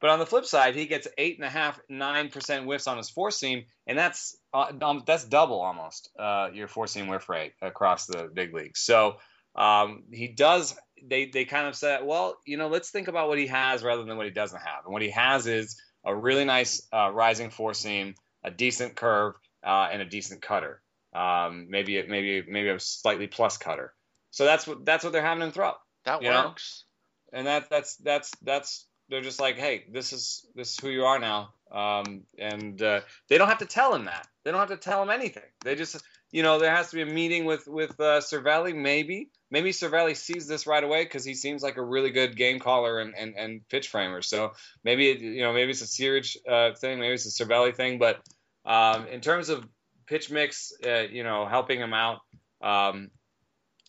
[0.00, 2.98] But on the flip side, he gets eight and a half, nine percent whiffs on
[2.98, 7.28] his four seam, and that's uh, um, that's double almost uh, your four seam whiff
[7.30, 8.80] rate across the big leagues.
[8.80, 9.16] So
[9.54, 10.76] um, he does.
[11.02, 14.04] They they kind of said, well, you know, let's think about what he has rather
[14.04, 14.84] than what he doesn't have.
[14.84, 19.36] And what he has is a really nice uh, rising four seam, a decent curve,
[19.66, 20.82] uh, and a decent cutter.
[21.14, 23.92] Um, maybe it, maybe maybe a slightly plus cutter.
[24.30, 25.74] So that's what that's what they're having him throw
[26.04, 26.46] That You know?
[26.48, 26.84] works.
[27.32, 31.04] and that that's that's that's they're just like, hey, this is this is who you
[31.04, 34.26] are now, um, and uh, they don't have to tell him that.
[34.44, 35.42] They don't have to tell him anything.
[35.62, 38.74] They just, you know, there has to be a meeting with with uh, Cervelli.
[38.74, 42.58] Maybe maybe Cervelli sees this right away because he seems like a really good game
[42.60, 44.22] caller and and, and pitch framer.
[44.22, 47.76] So maybe it, you know maybe it's a Searage uh, thing, maybe it's a Cervelli
[47.76, 47.98] thing.
[47.98, 48.20] But
[48.64, 49.64] um, in terms of
[50.06, 52.20] pitch mix, uh, you know, helping him out.
[52.62, 53.10] Um,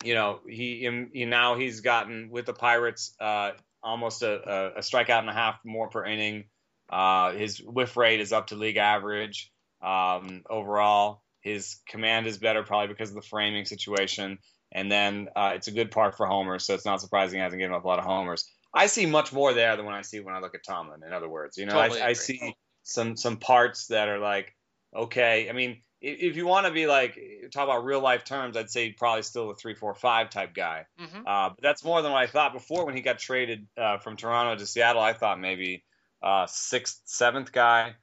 [0.03, 3.51] you know, he, he now he's gotten with the Pirates uh,
[3.81, 6.45] almost a, a, strikeout and a half more per inning.
[6.89, 9.51] Uh, his whiff rate is up to league average
[9.81, 11.21] um, overall.
[11.41, 14.39] His command is better, probably because of the framing situation.
[14.71, 17.59] And then uh, it's a good park for homers, so it's not surprising he hasn't
[17.59, 18.49] given up a lot of homers.
[18.73, 21.01] I see much more there than when I see when I look at Tomlin.
[21.05, 24.53] In other words, you know, Totally I, I see some some parts that are like,
[24.93, 25.49] okay.
[25.49, 27.19] I mean, if, you want to be like
[27.51, 30.85] talk about real life terms, I'd say probably still a three, four, five type guy.
[30.97, 33.97] hmm Uh, but that's more than what I thought before when he got traded uh,
[33.97, 35.01] from Toronto to Seattle.
[35.01, 35.83] I thought maybe
[36.21, 37.95] uh, sixth, seventh guy,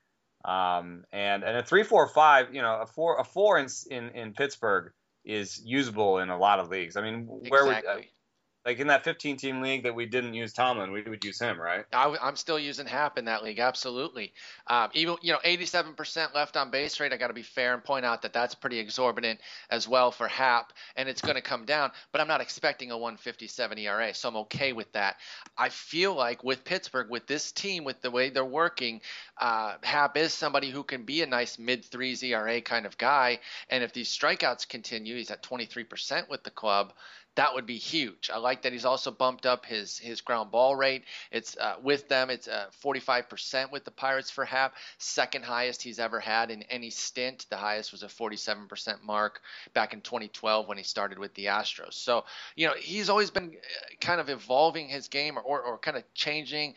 [0.45, 2.55] um, and and a three, four, five.
[2.55, 4.93] You know, a four, a four in in, in Pittsburgh
[5.25, 6.97] is usable in a lot of leagues.
[6.97, 8.11] I mean, where would uh, Exactly.
[8.65, 11.61] Like in that 15 team league that we didn't use Tomlin, we would use him,
[11.61, 11.85] right?
[11.93, 14.33] I, am still using Happ in that league, absolutely.
[14.69, 17.13] Um, even you know, 87% left on base rate.
[17.13, 20.29] I got to be fair and point out that that's pretty exorbitant as well for
[20.29, 21.91] Happ, and it's going to come down.
[22.13, 25.17] But I'm not expecting a 157 ERA, so I'm okay with that.
[25.59, 29.01] I feel like with Pittsburgh, with this team, with the way they're working,
[29.39, 33.41] uh, Happ is somebody who can be a nice mid threes ERA kind of guy.
[33.71, 36.93] And if these strikeouts continue, he's at 23% with the club
[37.35, 38.31] that would be huge.
[38.33, 41.05] I like that he's also bumped up his his ground ball rate.
[41.31, 45.99] It's uh, with them, it's uh, 45% with the Pirates for Happ, second highest he's
[45.99, 47.47] ever had in any stint.
[47.49, 49.41] The highest was a 47% mark
[49.73, 51.95] back in 2012 when he started with the Astros.
[51.95, 52.25] So
[52.57, 55.97] you know he's always been uh, kind of evolving his game or, or, or kind
[55.97, 56.75] of changing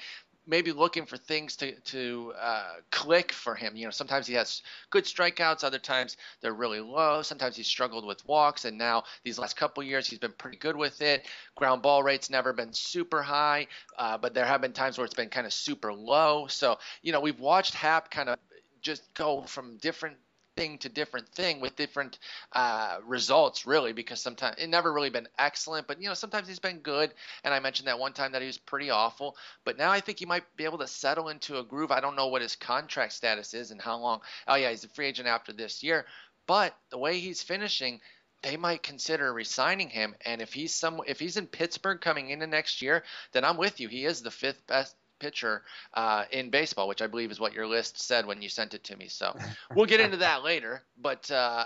[0.47, 3.75] maybe looking for things to to uh, click for him.
[3.75, 7.21] You know, sometimes he has good strikeouts, other times they're really low.
[7.21, 10.75] Sometimes he's struggled with walks, and now these last couple years he's been pretty good
[10.75, 11.25] with it.
[11.55, 15.13] Ground ball rate's never been super high, uh, but there have been times where it's
[15.13, 16.47] been kind of super low.
[16.47, 18.37] So you know, we've watched Happ kind of
[18.81, 20.17] just go from different
[20.55, 22.17] thing to different thing with different
[22.53, 26.59] uh, results, really, because sometimes it never really been excellent, but you know sometimes he's
[26.59, 27.13] been good.
[27.43, 30.19] And I mentioned that one time that he was pretty awful, but now I think
[30.19, 31.91] he might be able to settle into a groove.
[31.91, 34.21] I don't know what his contract status is and how long.
[34.47, 36.05] Oh yeah, he's a free agent after this year,
[36.47, 38.01] but the way he's finishing
[38.41, 40.13] they might consider resigning him.
[40.23, 43.79] And if he's some, if he's in Pittsburgh coming into next year, then I'm with
[43.79, 43.87] you.
[43.87, 47.67] He is the fifth best pitcher uh, in baseball, which I believe is what your
[47.67, 49.07] list said when you sent it to me.
[49.07, 49.35] So
[49.75, 50.83] we'll get into that later.
[50.97, 51.65] But uh,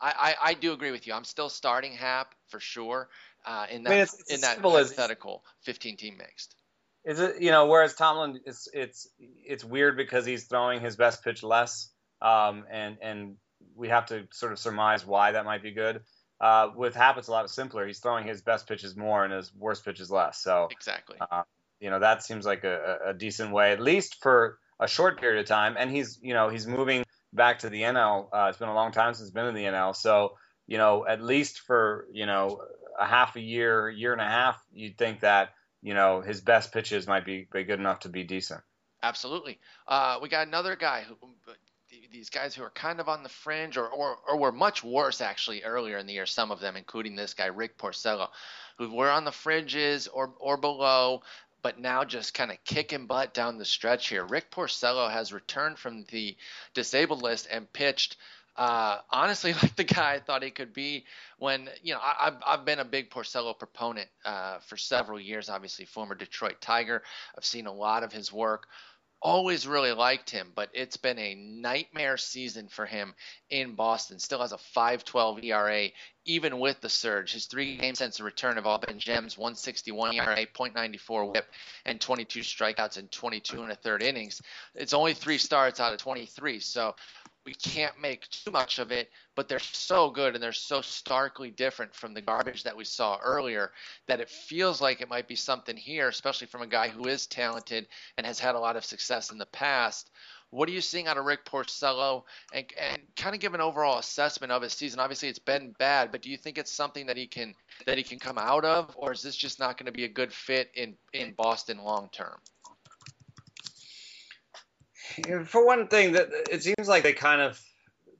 [0.00, 1.12] I, I, I, do agree with you.
[1.14, 3.08] I'm still starting Happ for sure
[3.44, 6.54] uh, in that I mean, it's, it's in that hypothetical 15 team mixed.
[7.04, 11.22] Is it you know whereas Tomlin it's it's it's weird because he's throwing his best
[11.22, 11.90] pitch less,
[12.22, 13.36] um, and and
[13.76, 16.00] we have to sort of surmise why that might be good.
[16.40, 17.86] Uh, with Happ, it's a lot simpler.
[17.86, 20.40] He's throwing his best pitches more and his worst pitches less.
[20.40, 21.16] So exactly.
[21.20, 21.42] Uh,
[21.80, 25.40] you know that seems like a, a decent way, at least for a short period
[25.40, 25.76] of time.
[25.78, 28.28] And he's you know he's moving back to the NL.
[28.32, 31.06] Uh, it's been a long time since he's been in the NL, so you know
[31.06, 32.60] at least for you know
[32.98, 35.50] a half a year, year and a half, you'd think that
[35.82, 38.60] you know his best pitches might be, be good enough to be decent.
[39.02, 39.58] Absolutely.
[39.86, 41.16] Uh, we got another guy who
[42.12, 45.20] these guys who are kind of on the fringe or, or, or were much worse
[45.20, 48.28] actually earlier in the year, some of them, including this guy, Rick Porcello,
[48.78, 51.22] who were on the fringes or, or below,
[51.64, 54.22] but now just kind of kicking butt down the stretch here.
[54.22, 56.36] Rick Porcello has returned from the
[56.74, 58.18] disabled list and pitched
[58.56, 61.06] uh, honestly like the guy I thought he could be
[61.38, 65.48] when, you know, I, have I've been a big Porcello proponent uh, for several years,
[65.48, 67.02] obviously, former Detroit Tiger.
[67.36, 68.68] I've seen a lot of his work
[69.24, 73.14] always really liked him, but it's been a nightmare season for him
[73.48, 74.18] in Boston.
[74.18, 75.88] Still has a 5.12 ERA,
[76.26, 77.32] even with the surge.
[77.32, 81.46] His three games since the return have all been gems: 161 ERA, .94 WHIP,
[81.86, 84.42] and 22 strikeouts in 22 and a third innings.
[84.74, 86.94] It's only three starts out of 23, so
[87.44, 91.50] we can't make too much of it, but they're so good and they're so starkly
[91.50, 93.72] different from the garbage that we saw earlier
[94.06, 97.26] that it feels like it might be something here, especially from a guy who is
[97.26, 100.10] talented and has had a lot of success in the past.
[100.50, 103.98] What are you seeing out of Rick Porcello and, and kind of give an overall
[103.98, 105.00] assessment of his season?
[105.00, 107.54] Obviously, it's been bad, but do you think it's something that he can
[107.86, 110.08] that he can come out of, or is this just not going to be a
[110.08, 112.38] good fit in in Boston long term?
[115.46, 117.60] For one thing, that it seems like they kind of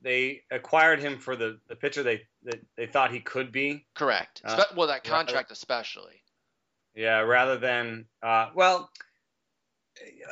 [0.03, 3.87] they acquired him for the, the pitcher they, they they thought he could be.
[3.95, 4.43] Correct.
[4.45, 6.23] Uh, well, that contract rather, especially.
[6.95, 8.91] Yeah, rather than uh, well,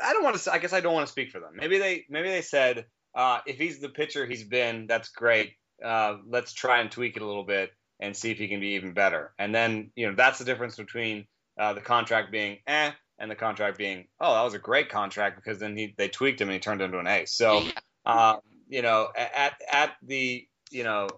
[0.03, 0.53] I don't want to.
[0.53, 1.53] I guess I don't want to speak for them.
[1.57, 5.55] Maybe they maybe they said uh, if he's the pitcher he's been, that's great.
[5.83, 8.75] Uh, let's try and tweak it a little bit and see if he can be
[8.75, 9.33] even better.
[9.39, 11.27] And then you know that's the difference between
[11.59, 15.37] uh, the contract being eh and the contract being, oh, that was a great contract
[15.37, 17.33] because then he they tweaked him and he turned into an ace.
[17.33, 17.63] So,
[18.05, 21.09] um, you know, at at the you know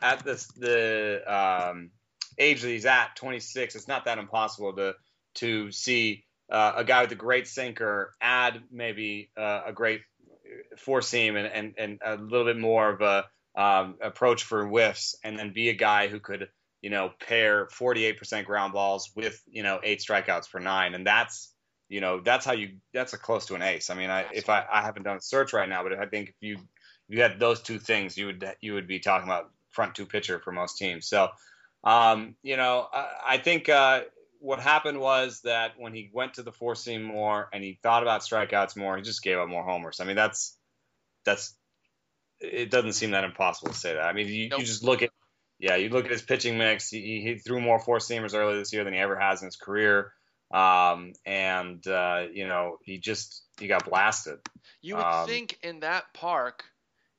[0.00, 1.90] at this the um,
[2.38, 4.94] age that he's at, 26, it's not that impossible to
[5.34, 10.00] to see uh, a guy with a great sinker add maybe uh, a great
[10.78, 15.16] four seam and, and and a little bit more of a um, approach for whiffs,
[15.22, 16.48] and then be a guy who could
[16.82, 20.94] you know, pair 48% ground balls with, you know, eight strikeouts for nine.
[20.94, 21.52] And that's,
[21.88, 23.90] you know, that's how you, that's a close to an ace.
[23.90, 26.30] I mean, I, if I, I haven't done a search right now, but I think
[26.30, 29.50] if you, if you had those two things, you would, you would be talking about
[29.70, 31.06] front two pitcher for most teams.
[31.06, 31.28] So,
[31.84, 34.02] um, you know, I, I think, uh,
[34.38, 38.02] what happened was that when he went to the four seam more and he thought
[38.02, 40.00] about strikeouts more, he just gave up more homers.
[40.00, 40.56] I mean, that's,
[41.26, 41.54] that's,
[42.40, 44.06] it doesn't seem that impossible to say that.
[44.06, 44.60] I mean, you, nope.
[44.60, 45.10] you just look at
[45.60, 46.88] yeah, you look at his pitching mix.
[46.88, 49.56] He, he threw more four seamers earlier this year than he ever has in his
[49.56, 50.12] career,
[50.50, 54.38] um, and uh, you know he just he got blasted.
[54.80, 56.64] You would um, think in that park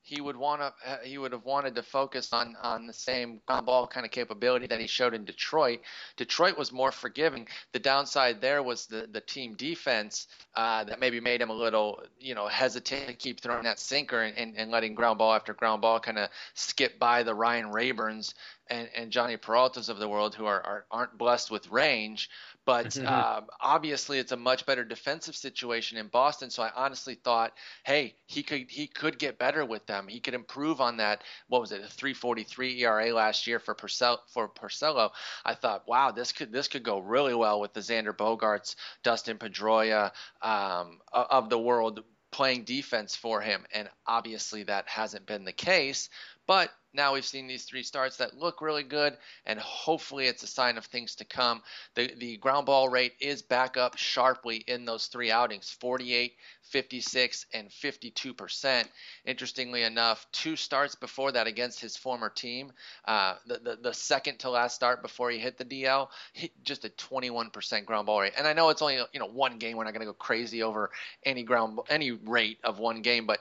[0.03, 3.65] he would want to he would have wanted to focus on on the same ground
[3.65, 5.79] ball kind of capability that he showed in Detroit.
[6.17, 7.47] Detroit was more forgiving.
[7.73, 12.01] The downside there was the the team defense uh, that maybe made him a little
[12.19, 15.53] you know hesitant to keep throwing that sinker and, and, and letting ground ball after
[15.53, 18.33] ground ball kind of skip by the Ryan Raburns
[18.67, 22.29] and, and Jhonny Peraltas of the world who are, are aren't blessed with range.
[22.71, 26.49] But uh, obviously, it's a much better defensive situation in Boston.
[26.49, 27.51] So I honestly thought,
[27.83, 30.07] hey, he could he could get better with them.
[30.07, 31.21] He could improve on that.
[31.49, 35.11] What was it, a 3.43 ERA last year for Purcell, for Porcello?
[35.43, 39.37] I thought, wow, this could this could go really well with the Xander Bogaerts, Dustin
[39.37, 43.65] Pedroia um, of the world playing defense for him.
[43.73, 46.09] And obviously, that hasn't been the case.
[46.51, 50.47] But now we've seen these three starts that look really good, and hopefully it's a
[50.47, 51.61] sign of things to come.
[51.95, 56.33] The, the ground ball rate is back up sharply in those three outings 48,
[56.63, 58.85] 56, and 52%.
[59.25, 62.73] Interestingly enough, two starts before that against his former team,
[63.05, 66.83] uh, the, the, the, second to last start before he hit the DL, hit just
[66.83, 68.33] a 21% ground ball rate.
[68.37, 70.63] And I know it's only you know one game, we're not going to go crazy
[70.63, 70.91] over
[71.23, 73.39] any ground any rate of one game, but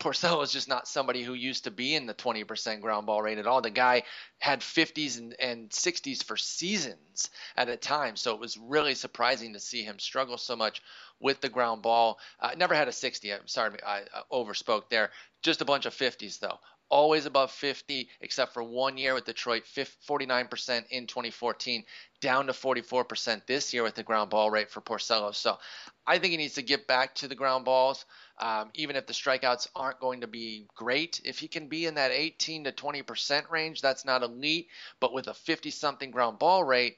[0.00, 3.38] Porcello is just not somebody who used to be in the 20% ground ball rate
[3.38, 3.62] at all.
[3.62, 4.02] The guy
[4.38, 9.52] had 50s and, and 60s for seasons at a time, so it was really surprising
[9.54, 10.82] to see him struggle so much
[11.20, 12.18] with the ground ball.
[12.40, 13.32] Uh, never had a 60.
[13.32, 15.10] I'm sorry, I, I overspoke there.
[15.42, 19.64] Just a bunch of 50s though always above 50, except for one year with Detroit,
[19.64, 21.84] 49% in 2014,
[22.20, 25.34] down to 44% this year with the ground ball rate for Porcello.
[25.34, 25.58] So
[26.06, 28.04] I think he needs to get back to the ground balls.
[28.38, 31.94] Um, even if the strikeouts aren't going to be great, if he can be in
[31.94, 34.68] that 18 to 20% range, that's not elite.
[35.00, 36.96] But with a 50 something ground ball rate,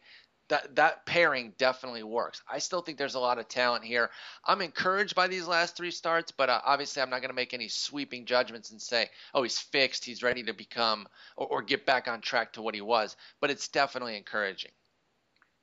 [0.49, 2.43] that that pairing definitely works.
[2.51, 4.11] I still think there's a lot of talent here.
[4.45, 7.55] I'm encouraged by these last three starts, but uh, obviously I'm not going to make
[7.55, 10.05] any sweeping judgments and say, "Oh, he's fixed.
[10.05, 13.51] He's ready to become or, or get back on track to what he was." But
[13.51, 14.73] it's definitely encouraging.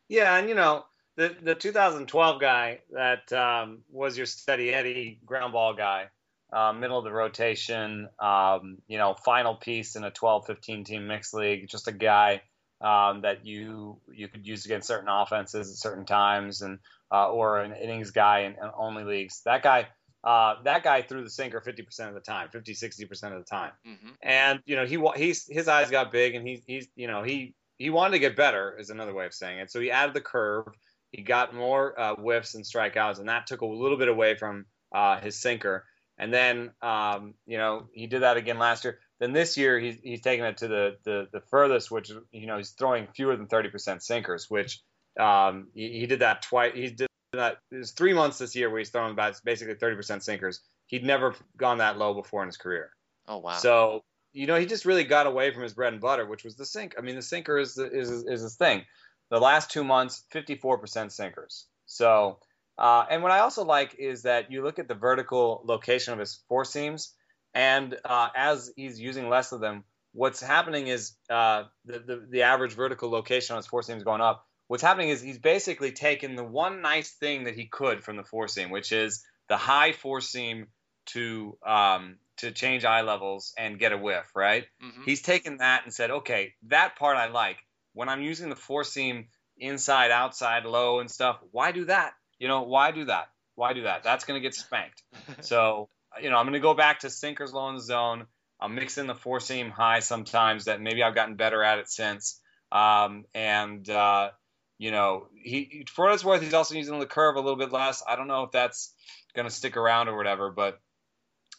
[0.09, 5.53] Yeah, and you know, the the 2012 guy that um, was your steady Eddie ground
[5.53, 6.09] ball guy,
[6.51, 11.33] uh, middle of the rotation, um, you know, final piece in a 12-15 team mixed
[11.33, 12.41] league, just a guy
[12.83, 16.79] um, that you you could use against certain offenses at certain times, and
[17.11, 19.41] uh, or an innings guy in, in only leagues.
[19.45, 19.87] That guy.
[20.25, 23.71] Uh, that guy threw the sinker 50% of the time, 50, 60% of the time.
[23.85, 24.07] Mm-hmm.
[24.21, 27.55] And, you know, he, he's, his eyes got big and he's, he's, you know, he,
[27.77, 29.69] he wanted to get better is another way of saying it.
[29.69, 30.67] So he added the curve
[31.13, 34.65] he got more uh, whiffs and strikeouts, and that took a little bit away from
[34.91, 35.85] uh, his sinker.
[36.17, 38.99] And then, um, you know, he did that again last year.
[39.19, 42.57] Then this year, he's, he's taken it to the, the, the furthest, which, you know,
[42.57, 44.81] he's throwing fewer than 30% sinkers, which
[45.19, 46.73] um, he, he, did that twice.
[46.75, 47.57] He did that.
[47.71, 50.61] There's three months this year where he's throwing about basically 30% sinkers.
[50.87, 52.89] He'd never gone that low before in his career.
[53.27, 53.53] Oh, wow.
[53.53, 56.55] So, you know, he just really got away from his bread and butter, which was
[56.55, 56.95] the sink.
[56.97, 58.83] I mean, the sinker is, the, is, is his thing.
[59.29, 61.65] The last two months, 54% sinkers.
[61.85, 62.39] So,
[62.77, 66.19] uh, and what I also like is that you look at the vertical location of
[66.19, 67.13] his four seams,
[67.53, 72.41] and uh, as he's using less of them, what's happening is uh, the, the, the
[72.43, 74.47] average vertical location on his four is going up.
[74.67, 78.23] What's happening is he's basically taken the one nice thing that he could from the
[78.23, 80.67] four seam, which is the high four seam
[81.07, 84.65] to um, to change eye levels and get a whiff, right?
[84.83, 85.03] Mm-hmm.
[85.03, 87.57] He's taken that and said, okay, that part I like
[87.93, 92.13] when I'm using the four seam inside, outside, low, and stuff, why do that?
[92.39, 93.27] You know, why do that?
[93.55, 94.03] Why do that?
[94.03, 95.03] That's going to get spanked.
[95.41, 95.89] so,
[96.21, 98.25] you know, I'm going to go back to sinkers low in the zone.
[98.59, 101.89] I'll mix in the four seam high sometimes that maybe I've gotten better at it
[101.89, 102.39] since.
[102.71, 104.31] Um, and, uh,
[104.77, 107.71] you know, he for what it's worth, he's also using the curve a little bit
[107.71, 108.03] less.
[108.07, 108.93] I don't know if that's
[109.35, 110.79] going to stick around or whatever, but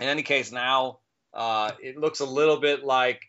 [0.01, 0.99] in any case, now
[1.33, 3.23] uh, it looks a little bit like,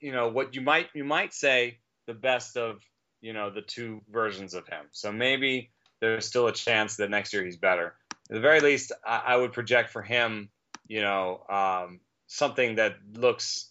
[0.00, 2.80] you know, what you might you might say the best of
[3.20, 4.86] you know the two versions of him.
[4.92, 5.70] So maybe
[6.00, 7.94] there's still a chance that next year he's better.
[8.30, 10.50] At the very least, I, I would project for him,
[10.92, 13.70] you know, um, something that looks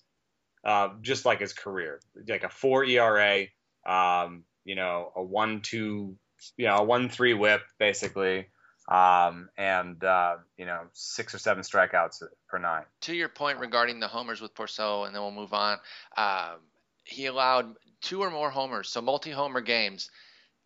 [0.65, 3.45] uh, just like his career, like a four ERA,
[3.85, 6.15] um, you know, a one two,
[6.57, 8.47] you know, a one three WHIP basically.
[8.89, 12.83] Um, and uh, you know six or seven strikeouts per nine.
[13.01, 15.77] To your point regarding the homers with Porcello, and then we'll move on.
[16.17, 16.57] Um,
[17.03, 20.09] he allowed two or more homers, so multi-homer games,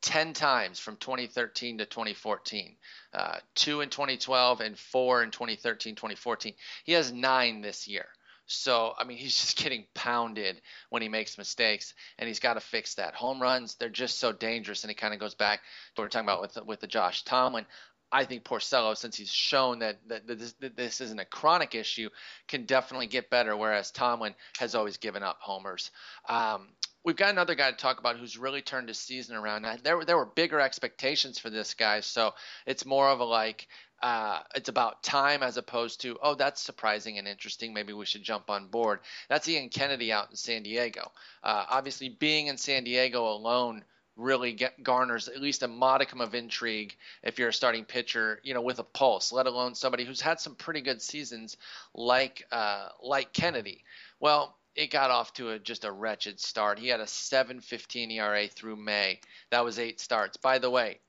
[0.01, 2.75] 10 times from 2013 to 2014.
[3.13, 6.53] Uh, two in 2012 and four in 2013, 2014.
[6.83, 8.05] He has nine this year.
[8.47, 12.59] So, I mean, he's just getting pounded when he makes mistakes, and he's got to
[12.59, 13.15] fix that.
[13.15, 16.09] Home runs, they're just so dangerous, and it kind of goes back to what we're
[16.09, 17.65] talking about with with the Josh Tomlin.
[18.11, 22.09] I think Porcello, since he's shown that, that, this, that this isn't a chronic issue,
[22.47, 25.91] can definitely get better, whereas Tomlin has always given up homers.
[26.29, 26.69] Um,
[27.05, 29.65] we've got another guy to talk about who's really turned his season around.
[29.83, 32.33] There, there were bigger expectations for this guy, so
[32.65, 33.67] it's more of a like
[34.01, 38.23] uh, it's about time as opposed to oh that's surprising and interesting maybe we should
[38.23, 38.99] jump on board.
[39.29, 41.11] That's Ian Kennedy out in San Diego.
[41.43, 43.83] Uh, obviously, being in San Diego alone
[44.17, 48.53] really get, garners at least a modicum of intrigue if you're a starting pitcher, you
[48.53, 49.31] know, with a pulse.
[49.31, 51.57] Let alone somebody who's had some pretty good seasons
[51.93, 53.83] like uh, like Kennedy.
[54.19, 56.79] Well, it got off to a, just a wretched start.
[56.79, 59.19] He had a 7.15 ERA through May.
[59.51, 60.37] That was eight starts.
[60.37, 60.99] By the way,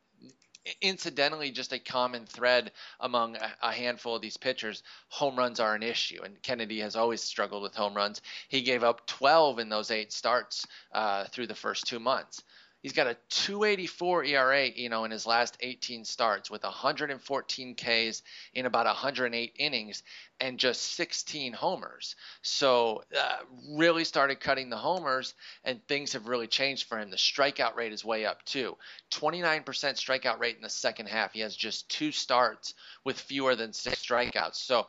[0.81, 5.83] incidentally, just a common thread among a, handful of these pitchers, home runs are an
[5.83, 6.23] issue.
[6.23, 8.23] And Kennedy has always struggled with home runs.
[8.49, 12.43] He gave up 12 in those eight starts uh, through the first two months.
[12.87, 18.23] He's got a 284 ERA, you know, in his last 18 starts with 114 Ks
[18.55, 20.05] in about 108 innings
[20.39, 22.15] and just 16 homers.
[22.43, 23.39] So uh,
[23.73, 25.35] really started cutting the homers,
[25.65, 27.11] and things have really changed for him.
[27.11, 28.77] The strikeout rate is way up too.
[29.11, 31.33] 29% strikeout rate in the second half.
[31.33, 34.65] He has just two starts with fewer than six strikeouts.
[34.65, 34.87] So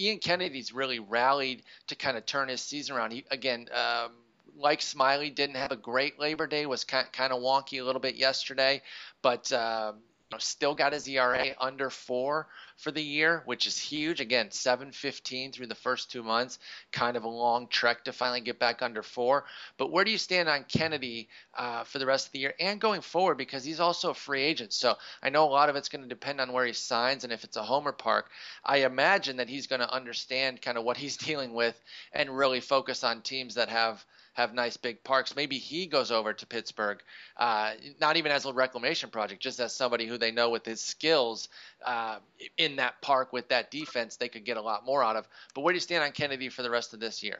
[0.00, 3.12] Ian Kennedy's really rallied to kind of turn his season around.
[3.12, 3.68] He again.
[3.72, 4.10] Um,
[4.56, 8.16] like Smyly, didn't have a great Labor Day, was kind, of wonky a little bit
[8.16, 8.82] yesterday,
[9.22, 13.78] but uh, you know, still got his ERA under four for the year, which is
[13.78, 14.20] huge.
[14.20, 16.58] Again, 7.15 through the first two months,
[16.90, 19.44] kind of a long trek to finally get back under four.
[19.78, 22.80] But where do you stand on Kennedy uh, for the rest of the year and
[22.80, 23.38] going forward?
[23.38, 26.08] Because he's also a free agent, so I know a lot of it's going to
[26.08, 28.28] depend on where he signs and if it's a homer park.
[28.64, 31.80] I imagine that he's going to understand kind of what he's dealing with
[32.12, 34.04] and really focus on teams that have
[34.36, 35.34] have nice big parks.
[35.34, 36.98] Maybe he goes over to Pittsburgh,
[37.38, 40.82] uh, not even as a reclamation project, just as somebody who they know with his
[40.82, 41.48] skills
[41.84, 42.18] uh,
[42.58, 45.26] in that park with that defense, they could get a lot more out of.
[45.54, 47.38] But where do you stand on Kennedy for the rest of this year?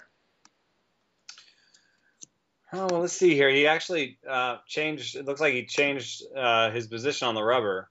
[2.73, 3.51] Oh, well, let's see here.
[3.51, 5.17] He actually uh, changed.
[5.17, 7.91] It looks like he changed uh, his position on the rubber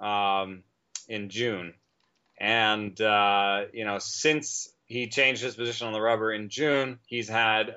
[0.00, 0.62] um,
[1.08, 1.74] in June,
[2.38, 7.28] and uh, you know since he changed his position on the rubber in June, he's
[7.28, 7.70] had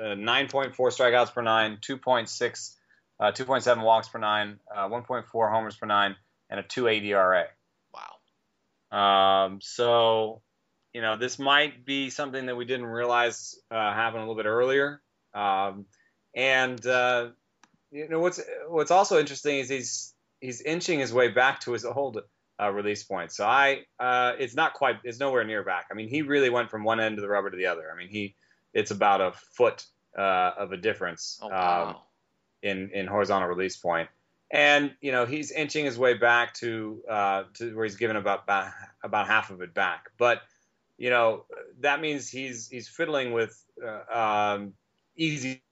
[0.00, 2.74] uh, uh, 9.4 strikeouts per nine, 2.6,
[3.20, 6.16] uh, 2.7 walks per nine, uh, 1.4 homers per nine,
[6.50, 7.44] and a 2.8 ERA.
[7.92, 9.46] Wow.
[9.46, 10.42] Um, so,
[10.92, 14.46] you know, this might be something that we didn't realize uh, happened a little bit
[14.46, 15.00] earlier.
[15.34, 15.86] Um,
[16.34, 17.28] and uh,
[17.90, 21.84] you know what's what's also interesting is he's he's inching his way back to his
[21.84, 22.20] old
[22.60, 23.32] uh, release point.
[23.32, 25.86] So I, uh, it's not quite, it's nowhere near back.
[25.90, 27.90] I mean, he really went from one end of the rubber to the other.
[27.92, 28.34] I mean, he
[28.72, 29.84] it's about a foot
[30.16, 31.88] uh, of a difference oh, wow.
[31.88, 31.96] um,
[32.62, 34.08] in in horizontal release point.
[34.50, 38.44] And you know he's inching his way back to uh, to where he's given about
[39.02, 40.10] about half of it back.
[40.18, 40.42] But
[40.98, 41.44] you know
[41.80, 44.74] that means he's he's fiddling with uh, um,
[45.16, 45.62] easy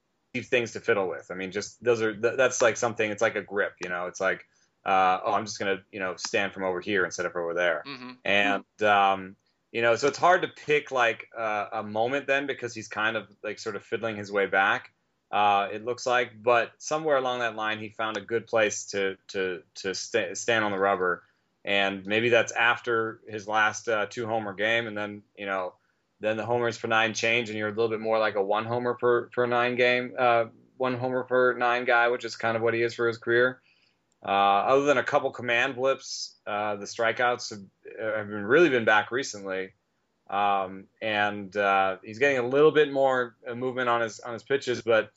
[0.42, 1.30] things to fiddle with.
[1.30, 3.10] I mean, just those are that's like something.
[3.10, 3.74] It's like a grip.
[3.82, 4.44] You know, it's like
[4.84, 7.82] uh, oh, I'm just gonna you know stand from over here instead of over there.
[7.86, 8.10] Mm-hmm.
[8.24, 9.36] And um,
[9.74, 13.16] you know, so it's hard to pick like uh, a moment then because he's kind
[13.16, 14.92] of like sort of fiddling his way back.
[15.32, 19.16] Uh, it looks like, but somewhere along that line, he found a good place to
[19.26, 21.24] to to st- stand on the rubber,
[21.64, 25.74] and maybe that's after his last uh, two homer game, and then you know,
[26.20, 28.66] then the homers per nine change, and you're a little bit more like a one
[28.66, 30.44] homer per per nine game, uh,
[30.76, 33.60] one homer per nine guy, which is kind of what he is for his career.
[34.24, 37.60] Uh, other than a couple command blips, uh, the strikeouts have,
[38.00, 39.72] have been really been back recently,
[40.28, 44.42] um, and uh, he's getting a little bit more uh, movement on his on his
[44.42, 44.82] pitches.
[44.82, 45.10] But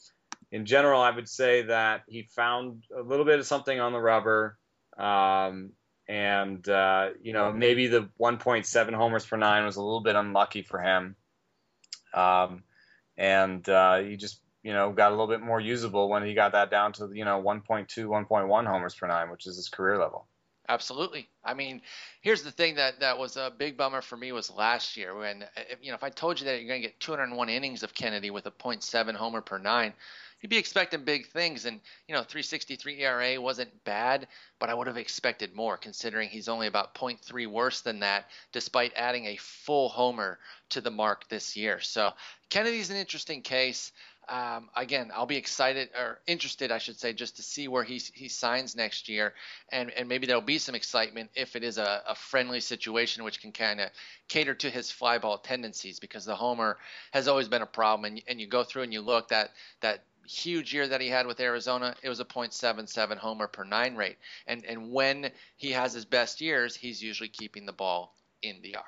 [0.51, 3.99] in general, I would say that he found a little bit of something on the
[3.99, 4.57] rubber,
[4.97, 5.71] um,
[6.07, 10.61] and uh, you know maybe the 1.7 homers per nine was a little bit unlucky
[10.61, 11.15] for him,
[12.13, 12.63] um,
[13.17, 16.51] and uh, he just you know, got a little bit more usable when he got
[16.51, 20.27] that down to, you know, 1.2, 1.1 homers per nine, which is his career level.
[20.69, 21.29] Absolutely.
[21.45, 21.81] I mean,
[22.21, 25.43] here's the thing that, that was a big bummer for me was last year when,
[25.55, 27.93] eh, you know, if I told you that you're going to get 201 innings of
[27.93, 29.93] Kennedy with a 0.7 homer per nine,
[30.41, 31.65] you'd be expecting big things.
[31.65, 34.27] And, you know, 363 ERA wasn't bad,
[34.59, 38.91] but I would have expected more considering he's only about 0.3 worse than that, despite
[38.97, 40.37] adding a full homer
[40.71, 41.79] to the mark this year.
[41.79, 42.11] So
[42.49, 43.93] Kennedy's an interesting case.
[44.29, 48.01] Um, again, I'll be excited or interested, I should say, just to see where he
[48.13, 49.33] he signs next year,
[49.71, 53.39] and and maybe there'll be some excitement if it is a, a friendly situation which
[53.41, 53.89] can kind of
[54.27, 56.77] cater to his fly ball tendencies because the homer
[57.11, 60.03] has always been a problem, and and you go through and you look that that
[60.27, 64.17] huge year that he had with Arizona, it was a .77 homer per nine rate,
[64.45, 68.71] and and when he has his best years, he's usually keeping the ball in the
[68.71, 68.85] yard.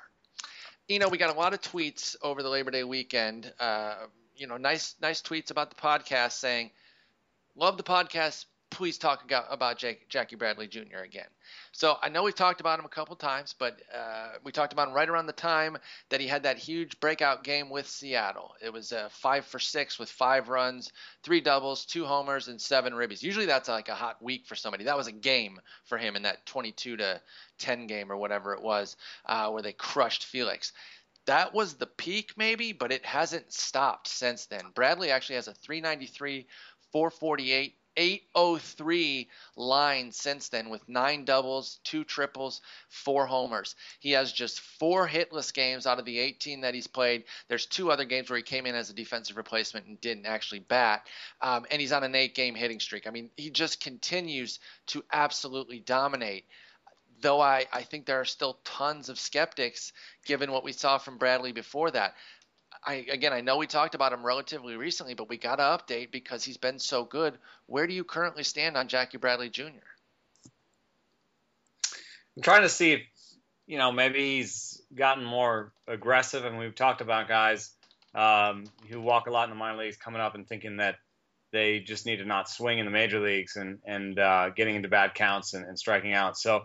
[0.86, 3.50] You know, we got a lot of tweets over the Labor Day weekend.
[3.58, 3.94] Uh,
[4.40, 6.70] you know, nice nice tweets about the podcast saying,
[7.54, 8.46] "Love the podcast.
[8.70, 11.00] Please talk about Jake, Jackie Bradley Jr.
[11.04, 11.26] again."
[11.72, 14.88] So I know we've talked about him a couple times, but uh, we talked about
[14.88, 15.76] him right around the time
[16.08, 18.54] that he had that huge breakout game with Seattle.
[18.62, 20.90] It was a five for six with five runs,
[21.22, 23.22] three doubles, two homers, and seven ribbies.
[23.22, 24.84] Usually that's like a hot week for somebody.
[24.84, 27.20] That was a game for him in that 22 to
[27.58, 30.72] 10 game or whatever it was, uh, where they crushed Felix
[31.30, 34.64] that was the peak maybe, but it hasn't stopped since then.
[34.74, 36.48] Bradley actually has a 393,
[36.90, 43.76] 448, 803 line since then with nine doubles, two triples, four homers.
[44.00, 47.22] He has just four hitless games out of the 18 that he's played.
[47.46, 50.60] There's two other games where he came in as a defensive replacement and didn't actually
[50.60, 51.06] bat.
[51.40, 53.06] Um, and he's on an eight game hitting streak.
[53.06, 56.44] I mean, he just continues to absolutely dominate
[57.20, 59.92] though I, I think there are still tons of skeptics
[60.26, 62.14] given what we saw from Bradley before that.
[62.84, 66.10] I again I know we talked about him relatively recently, but we got to update
[66.10, 67.36] because he's been so good.
[67.66, 69.64] Where do you currently stand on Jackie Bradley Jr.?
[72.36, 73.00] I'm trying to see if
[73.66, 77.70] you know maybe he's gotten more aggressive, and we've talked about guys
[78.14, 80.96] um, who walk a lot in the minor leagues coming up and thinking that
[81.52, 84.88] they just need to not swing in the major leagues and and uh, getting into
[84.88, 86.38] bad counts and, and striking out.
[86.38, 86.64] So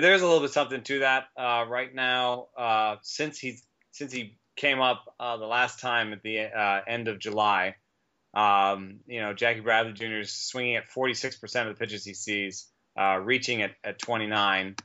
[0.00, 2.48] there's a little bit something to that uh, right now.
[2.56, 3.58] Uh, since he
[3.92, 7.76] since he came up uh, the last time at the uh, end of July,
[8.34, 10.20] um, you know Jackie Bradley Jr.
[10.20, 12.66] is swinging at 46% of the pitches he sees,
[12.98, 14.76] uh, reaching at, at 29,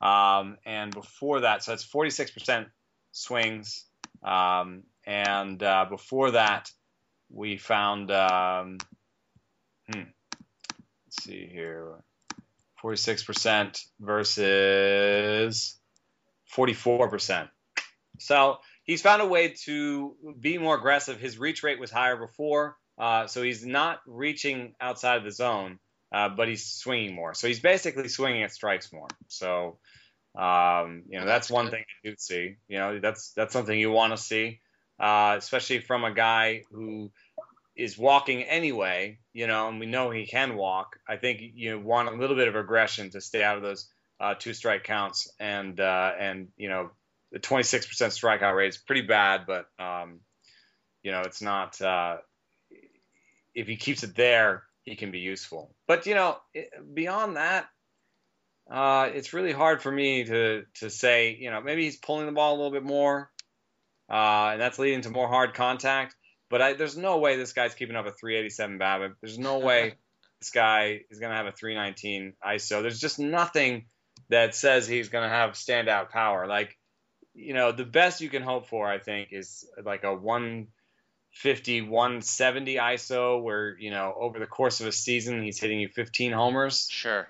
[0.00, 2.66] um, and before that, so that's 46%
[3.12, 3.84] swings,
[4.22, 6.70] um, and uh, before that,
[7.28, 8.10] we found.
[8.10, 8.78] Um,
[9.92, 10.02] hmm,
[11.06, 12.02] let's see here.
[12.82, 15.78] 46% versus
[16.56, 17.48] 44%.
[18.18, 21.18] So he's found a way to be more aggressive.
[21.18, 25.78] His reach rate was higher before, uh, so he's not reaching outside of the zone,
[26.12, 27.34] uh, but he's swinging more.
[27.34, 29.08] So he's basically swinging at strikes more.
[29.28, 29.78] So
[30.36, 32.56] um, you know that's, one thing you do see.
[32.68, 34.60] You know that's that's something you want to see,
[35.00, 37.10] uh, especially from a guy who
[37.80, 40.96] is walking anyway, you know, and we know he can walk.
[41.08, 43.88] I think you want a little bit of aggression to stay out of those
[44.20, 46.90] uh, two strike counts, and uh, and you know,
[47.32, 50.20] the 26% strikeout rate is pretty bad, but um,
[51.02, 51.80] you know, it's not.
[51.80, 52.18] Uh,
[53.54, 55.74] if he keeps it there, he can be useful.
[55.88, 56.36] But you know,
[56.92, 57.66] beyond that,
[58.70, 61.34] uh, it's really hard for me to to say.
[61.40, 63.30] You know, maybe he's pulling the ball a little bit more,
[64.10, 66.14] uh, and that's leading to more hard contact.
[66.50, 69.14] But I, there's no way this guy's keeping up a 387 BABIP.
[69.22, 69.94] There's no way
[70.40, 72.82] this guy is going to have a 319 ISO.
[72.82, 73.86] There's just nothing
[74.30, 76.46] that says he's going to have standout power.
[76.46, 76.76] Like,
[77.34, 82.74] you know, the best you can hope for, I think, is like a 150, 170
[82.74, 86.88] ISO, where you know over the course of a season he's hitting you 15 homers.
[86.90, 87.28] Sure.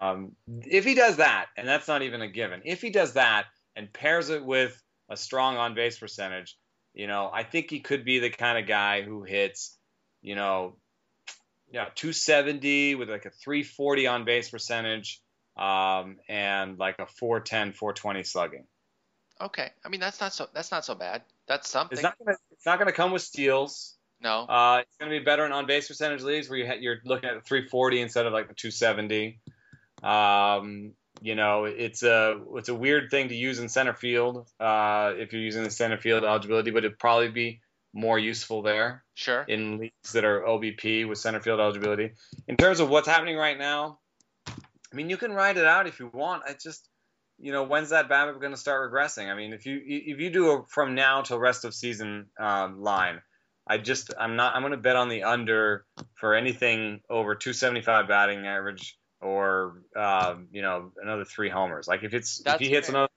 [0.00, 3.44] Um, if he does that, and that's not even a given, if he does that
[3.76, 6.56] and pairs it with a strong on base percentage,
[6.94, 9.76] you know, I think he could be the kind of guy who hits,
[10.22, 10.76] you know,
[11.70, 15.20] yeah, 270 with like a 340 on base percentage
[15.56, 18.64] um, and like a 410, 420 slugging.
[19.40, 21.22] Okay, I mean that's not so that's not so bad.
[21.48, 21.96] That's something.
[21.96, 23.96] It's not gonna, it's not going to come with steals.
[24.20, 24.42] No.
[24.42, 26.98] Uh, it's going to be better in on base percentage leagues where you ha- you're
[27.04, 29.40] looking at the 340 instead of like the 270.
[30.02, 35.12] Um, you know, it's a it's a weird thing to use in center field uh,
[35.16, 37.60] if you're using the center field eligibility, but it'd probably be
[37.92, 39.04] more useful there.
[39.14, 39.42] Sure.
[39.42, 42.10] In leagues that are OBP with center field eligibility.
[42.48, 44.00] In terms of what's happening right now,
[44.48, 46.42] I mean, you can ride it out if you want.
[46.46, 46.88] I just,
[47.38, 49.30] you know, when's that BABIP going to start regressing?
[49.30, 52.82] I mean, if you if you do a from now till rest of season um,
[52.82, 53.20] line,
[53.66, 55.84] I just I'm not I'm going to bet on the under
[56.14, 61.88] for anything over 275 batting average or um, you know another three homers.
[61.88, 62.96] Like if it's That's if he hits fair.
[62.96, 63.12] another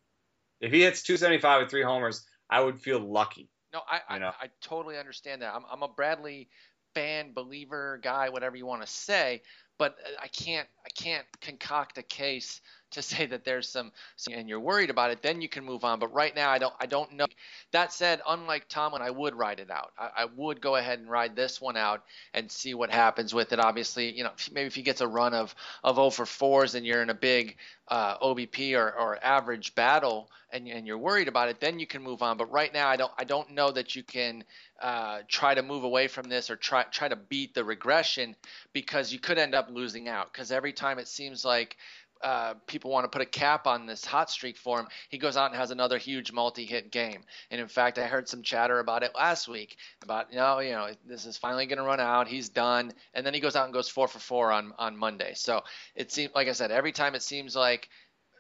[0.62, 3.50] if he hits 275 with three homers, I would feel lucky.
[3.74, 4.28] No, I you know?
[4.28, 5.54] I, I, totally understand that.
[5.54, 6.50] I'm, I'm a Bradley
[6.96, 9.42] fan, believer, guy, whatever you want to say.
[9.78, 12.62] But I can't I can't concoct a case
[12.92, 13.92] to say that there's some
[14.32, 16.00] and you're worried about it, then you can move on.
[16.00, 17.26] But right now, I don't I don't know.
[17.72, 19.92] That said, unlike Tomlin, I would ride it out.
[19.98, 23.52] I, I would go ahead and ride this one out and see what happens with
[23.52, 23.60] it.
[23.60, 26.86] Obviously, you know maybe if he gets a run of of 0 for fours and
[26.86, 27.58] you're in a big
[27.90, 32.02] uh, OBP or, or average battle and, and you're worried about it, then you can
[32.02, 32.38] move on.
[32.38, 34.46] But right now, I don't I don't know that you can
[34.82, 38.36] uh, try to move away from this or try try to beat the regression
[38.72, 40.32] because you could end up losing out.
[40.32, 41.78] Because every time it seems like
[42.24, 45.38] uh, people want to put a cap on this hot streak for him, he goes
[45.38, 47.24] out and has another huge multi-hit game.
[47.52, 50.72] And in fact, I heard some chatter about it last week about you know, you
[50.72, 52.28] know, this is finally going to run out.
[52.28, 55.34] He's done, and then he goes out and goes four for four on on Monday.
[55.36, 55.64] So
[55.96, 57.90] it seems, like I said, every time it seems like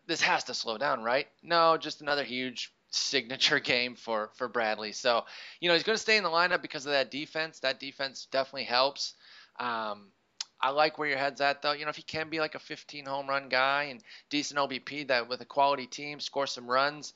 [0.07, 1.27] this has to slow down, right?
[1.43, 4.91] No, just another huge signature game for for Bradley.
[4.91, 5.25] So
[5.59, 7.59] you know, he's going to stay in the lineup because of that defense.
[7.59, 9.13] That defense definitely helps.
[9.59, 10.09] Um,
[10.59, 11.71] I like where your head's at though.
[11.73, 15.07] You know, if he can be like a 15 home run guy and decent OBP,
[15.07, 17.13] that with a quality team, score some runs.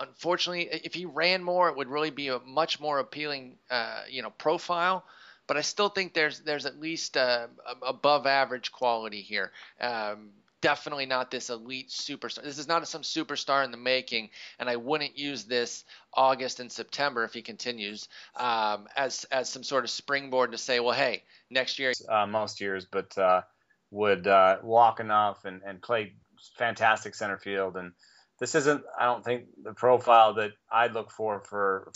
[0.00, 4.22] Unfortunately, if he ran more, it would really be a much more appealing, uh, you
[4.22, 5.04] know, profile.
[5.46, 7.46] But I still think there's there's at least uh,
[7.82, 9.52] above average quality here.
[9.80, 10.30] Um,
[10.60, 12.42] definitely not this elite superstar.
[12.42, 15.84] This is not some superstar in the making, and I wouldn't use this
[16.14, 20.80] August and September if he continues um, as as some sort of springboard to say,
[20.80, 21.92] well, hey, next year.
[22.08, 23.42] Uh, most years, but uh,
[23.90, 26.14] would uh, walk enough and, and play
[26.56, 27.76] fantastic center field.
[27.76, 27.92] And
[28.38, 31.90] this isn't, I don't think, the profile that I'd look for for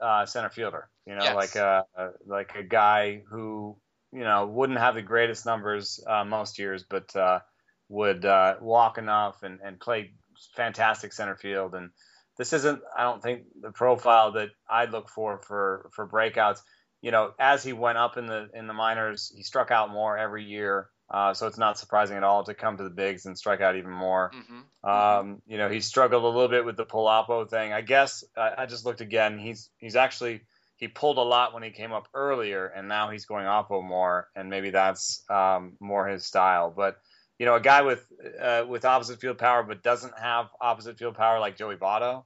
[0.00, 0.88] uh, center fielder.
[1.06, 1.34] You know, yes.
[1.34, 3.76] like a, a, like a guy who
[4.12, 7.14] you know wouldn't have the greatest numbers uh, most years, but
[7.90, 8.24] uh, would
[8.60, 10.12] walk enough and, and play
[10.54, 11.74] fantastic center field.
[11.74, 11.90] And
[12.38, 16.60] this isn't, I don't think, the profile that I'd look for for for breakouts
[17.06, 20.16] you know, as he went up in the in the minors, he struck out more
[20.18, 20.88] every year.
[21.08, 23.76] Uh, so it's not surprising at all to come to the bigs and strike out
[23.76, 24.32] even more.
[24.34, 24.90] Mm-hmm.
[24.90, 27.72] Um, you know, he struggled a little bit with the pull oppo thing.
[27.72, 29.38] I guess I, I, just looked again.
[29.38, 30.40] He's he's actually
[30.78, 34.26] he pulled a lot when he came up earlier, and now he's going oppo more,
[34.34, 36.74] and maybe that's um, more his style.
[36.76, 36.96] But
[37.38, 38.06] you know, a guy with
[38.40, 42.24] uh, with opposite field power but doesn't have opposite field power like Joey Votto,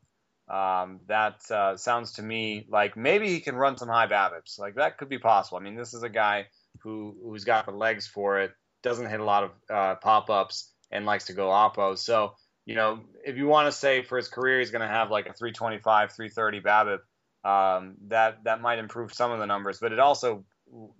[0.48, 4.58] um, that uh, sounds to me like maybe he can run some high BABIPs.
[4.58, 5.58] Like that could be possible.
[5.58, 6.46] I mean, this is a guy
[6.80, 8.52] who who's got the legs for it,
[8.82, 11.98] doesn't hit a lot of uh, pop ups, and likes to go oppo.
[11.98, 12.34] So
[12.66, 15.26] you know, if you want to say for his career he's going to have like
[15.26, 17.00] a 325, 330 BABIP,
[17.42, 20.44] um, that that might improve some of the numbers, but it also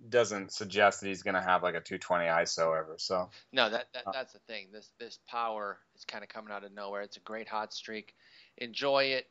[0.09, 2.95] doesn't suggest that he's going to have like a 220 ISO ever.
[2.97, 4.67] So no, that, that that's the thing.
[4.73, 7.01] This this power is kind of coming out of nowhere.
[7.01, 8.13] It's a great hot streak.
[8.57, 9.27] Enjoy it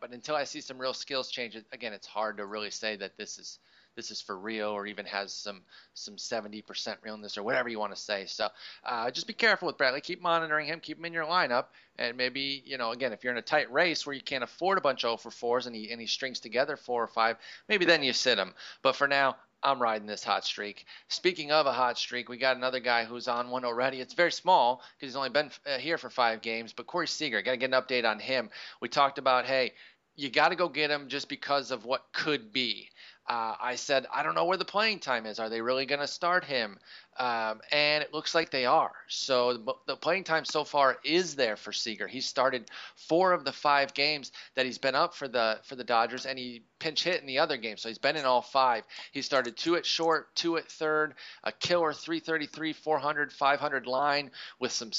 [0.00, 3.16] but until I see some real skills changes, again, it's hard to really say that
[3.16, 3.58] this is
[3.94, 5.62] this is for real or even has some
[5.94, 8.26] some 70% realness or whatever you want to say.
[8.26, 8.48] So
[8.84, 10.02] uh, just be careful with Bradley.
[10.02, 10.80] Keep monitoring him.
[10.80, 11.66] Keep him in your lineup.
[11.98, 14.76] And maybe you know again if you're in a tight race where you can't afford
[14.76, 17.36] a bunch of 0 for fours and he and he strings together four or five,
[17.68, 18.52] maybe then you sit him.
[18.82, 20.86] But for now, I'm riding this hot streak.
[21.08, 24.00] Speaking of a hot streak, we got another guy who's on one already.
[24.00, 26.72] It's very small because he's only been uh, here for five games.
[26.72, 28.50] But Corey Seager, got to get an update on him.
[28.80, 29.72] We talked about, hey,
[30.14, 32.90] you got to go get him just because of what could be.
[33.28, 35.40] Uh, I said, I don't know where the playing time is.
[35.40, 36.78] Are they really going to start him?
[37.18, 38.92] Um, and it looks like they are.
[39.08, 42.06] So the, the, playing time so far is there for Seager.
[42.06, 45.82] He started four of the five games that he's been up for the for the
[45.82, 47.76] Dodgers, and he pinch hit in the other game.
[47.76, 48.84] So he's been in all five.
[49.12, 51.14] He started two at short, two at third,
[51.44, 54.90] a killer 333, 400, 500 line with some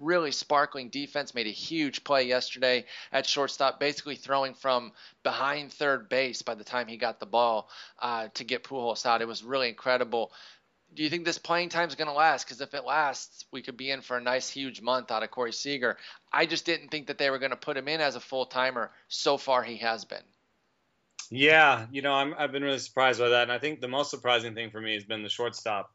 [0.00, 1.34] really sparkling defense.
[1.34, 6.64] Made a huge play yesterday at shortstop, basically throwing from behind third base by the
[6.64, 7.68] time he got the ball
[8.00, 9.22] uh, to get Pujols out.
[9.22, 10.32] It was really incredible
[10.94, 12.44] do you think this playing time is going to last?
[12.44, 15.30] Because if it lasts, we could be in for a nice, huge month out of
[15.30, 15.96] Corey Seager.
[16.32, 18.46] I just didn't think that they were going to put him in as a full
[18.46, 18.90] timer.
[19.08, 20.22] So far, he has been.
[21.34, 24.10] Yeah, you know, i have been really surprised by that, and I think the most
[24.10, 25.90] surprising thing for me has been the shortstop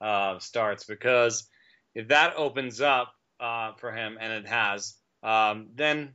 [0.00, 1.48] uh, starts because
[1.96, 6.14] if that opens up uh, for him, and it has, um, then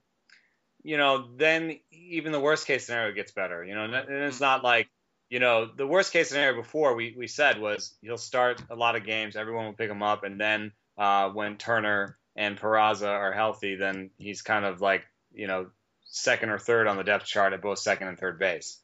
[0.84, 3.61] you know, then even the worst case scenario gets better.
[3.61, 4.41] You know, and it's mm.
[4.41, 4.88] not like
[5.30, 8.95] you know, the worst case scenario before we, we said was he'll start a lot
[8.95, 13.34] of games, everyone will pick him up, and then uh, when Turner and Peraza are
[13.34, 15.67] healthy, then he's kind of like, you know,
[16.12, 18.78] second or third on the depth chart at both second and third base.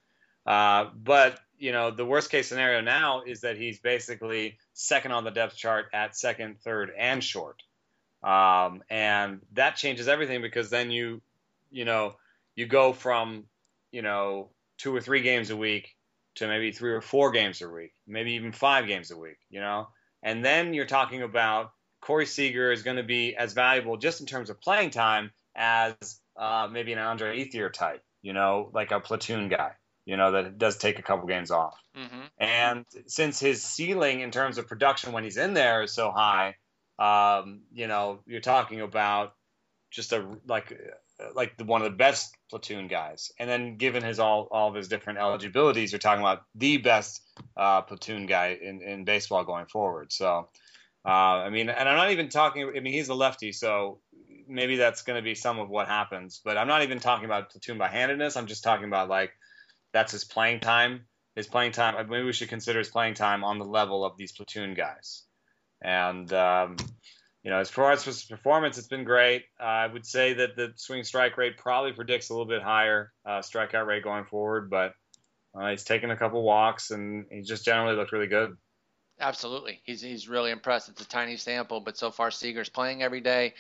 [0.45, 5.25] Uh, but, you know, the worst case scenario now is that he's basically second on
[5.25, 7.61] the depth chart at second, third, and short.
[8.23, 11.21] Um, and that changes everything because then you,
[11.69, 12.15] you know,
[12.55, 13.43] you go from,
[13.91, 15.95] you know, two or three games a week
[16.35, 19.59] to maybe three or four games a week, maybe even five games a week, you
[19.59, 19.89] know?
[20.23, 24.27] And then you're talking about Corey Seager is going to be as valuable just in
[24.27, 25.95] terms of playing time as
[26.37, 29.71] uh, maybe an Andre Ethier type, you know, like a platoon guy,
[30.05, 31.77] you know, that does take a couple games off.
[31.97, 32.21] Mm-hmm.
[32.39, 36.55] And since his ceiling in terms of production when he's in there is so high,
[36.99, 39.33] um, you know, you're talking about
[39.91, 40.77] just a like
[41.35, 43.31] like the, one of the best platoon guys.
[43.39, 47.21] And then given his all all of his different eligibilities, you're talking about the best
[47.55, 50.11] uh, platoon guy in, in baseball going forward.
[50.11, 50.49] So,
[51.05, 52.71] uh, I mean, and I'm not even talking.
[52.75, 53.99] I mean, he's a lefty, so
[54.47, 56.41] maybe that's going to be some of what happens.
[56.43, 58.35] But I'm not even talking about platoon by handedness.
[58.35, 59.31] I'm just talking about like
[59.93, 61.05] that's his playing time.
[61.35, 61.95] His playing time.
[62.09, 65.23] Maybe we should consider his playing time on the level of these platoon guys.
[65.81, 66.77] And um,
[67.43, 69.43] you know, as far as his performance, it's been great.
[69.59, 73.13] Uh, I would say that the swing strike rate probably predicts a little bit higher
[73.25, 74.93] uh, strikeout rate going forward, but
[75.55, 78.57] uh, he's taken a couple walks and he just generally looked really good.
[79.19, 80.89] Absolutely, he's he's really impressed.
[80.89, 83.55] It's a tiny sample, but so far Seager's playing every day,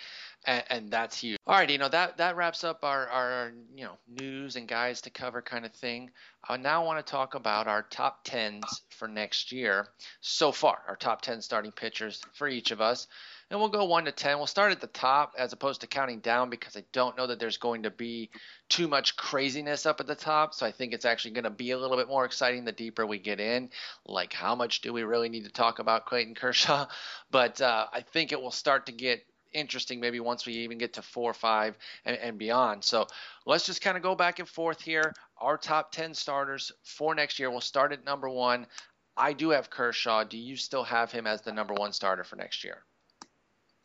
[0.47, 1.37] and, and that's huge.
[1.45, 5.01] All right, you know that that wraps up our our you know news and guys
[5.01, 6.09] to cover kind of thing.
[6.49, 9.89] I now want to talk about our top tens for next year.
[10.21, 13.07] So far, our top ten starting pitchers for each of us
[13.49, 14.37] and we'll go 1 to 10.
[14.37, 17.39] We'll start at the top as opposed to counting down because I don't know that
[17.39, 18.29] there's going to be
[18.67, 20.53] too much craziness up at the top.
[20.53, 23.05] So I think it's actually going to be a little bit more exciting the deeper
[23.05, 23.69] we get in.
[24.05, 26.87] Like, how much do we really need to talk about Clayton Kershaw?
[27.29, 29.25] But uh, I think it will start to get
[29.57, 32.83] interesting maybe once we even get to four, five, and, and beyond.
[32.83, 33.07] So
[33.45, 35.13] let's just kind of go back and forth here.
[35.37, 37.49] Our top 10 starters for next year.
[37.49, 38.67] We'll start at number one.
[39.15, 40.23] I do have Kershaw.
[40.23, 42.83] Do you still have him as the number one starter for next year?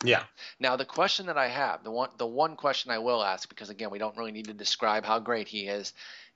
[0.05, 0.25] Yeah.
[0.59, 3.71] Now the question that I have, the one the one question I will ask, because
[3.71, 5.93] again we don't really need to describe how great he is,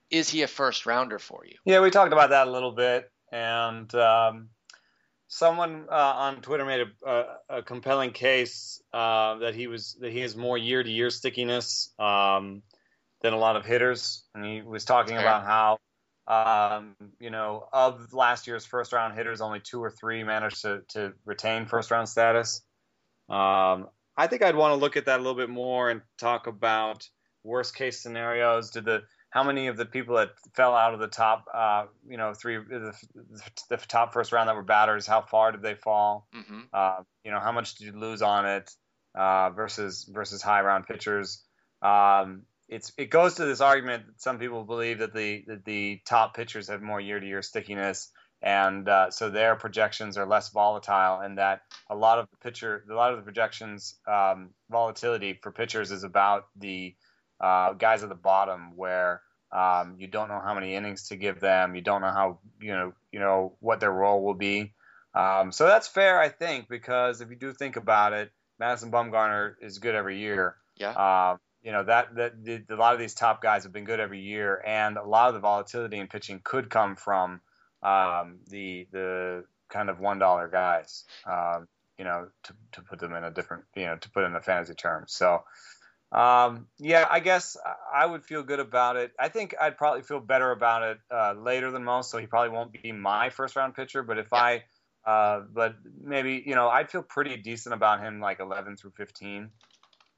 [0.09, 1.57] is he a first rounder for you?
[1.65, 4.49] Yeah, we talked about that a little bit, and um,
[5.27, 10.11] someone uh, on Twitter made a, a, a compelling case uh, that he was that
[10.11, 12.61] he has more year to year stickiness um,
[13.21, 15.77] than a lot of hitters, and he was talking about how.
[16.29, 20.81] Um, you know, of last year's first round hitters, only two or three managed to,
[20.89, 22.61] to retain first round status.
[23.29, 26.47] Um, I think I'd want to look at that a little bit more and talk
[26.47, 27.07] about
[27.43, 28.71] worst case scenarios.
[28.71, 32.17] Did the how many of the people that fell out of the top, uh, you
[32.17, 32.93] know, three the,
[33.69, 36.27] the, top first round that were batters, how far did they fall?
[36.35, 36.61] Mm-hmm.
[36.73, 38.71] Uh, you know, how much did you lose on it
[39.15, 41.43] uh, versus versus high round pitchers?
[41.81, 46.01] Um, it's it goes to this argument that some people believe that the that the
[46.05, 48.11] top pitchers have more year to year stickiness
[48.41, 52.83] and uh, so their projections are less volatile, and that a lot of the pitcher,
[52.89, 56.95] a lot of the projections um, volatility for pitchers is about the
[57.39, 59.21] uh, guys at the bottom, where
[59.51, 62.71] um, you don't know how many innings to give them, you don't know how you
[62.71, 64.73] know you know what their role will be.
[65.13, 69.55] Um, so that's fair, I think, because if you do think about it, Madison Bumgarner
[69.61, 70.55] is good every year.
[70.75, 70.91] Yeah.
[70.91, 73.99] Uh, you know that that the, a lot of these top guys have been good
[73.99, 77.41] every year, and a lot of the volatility in pitching could come from
[77.83, 81.67] um, the the kind of one dollar guys, um,
[81.97, 84.39] you know, to, to put them in a different, you know, to put in the
[84.39, 85.13] fantasy terms.
[85.13, 85.43] So,
[86.11, 87.57] um, yeah, I guess
[87.93, 89.11] I would feel good about it.
[89.19, 92.11] I think I'd probably feel better about it uh, later than most.
[92.11, 94.03] So he probably won't be my first round pitcher.
[94.03, 94.31] But if.
[94.33, 94.63] I,
[95.05, 99.49] uh, but maybe you know, I'd feel pretty decent about him like 11 through 15.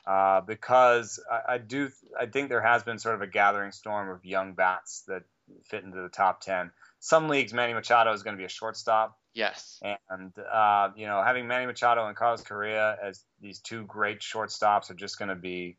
[0.07, 4.09] Uh, because I, I do, I think there has been sort of a gathering storm
[4.09, 5.23] of young bats that
[5.65, 9.17] fit into the top 10 some leagues Manny Machado is going to be a shortstop.
[9.33, 9.79] Yes.
[10.09, 14.89] And uh, you know, having Manny Machado and Carlos Correa as these two great shortstops
[14.89, 15.77] are just going to be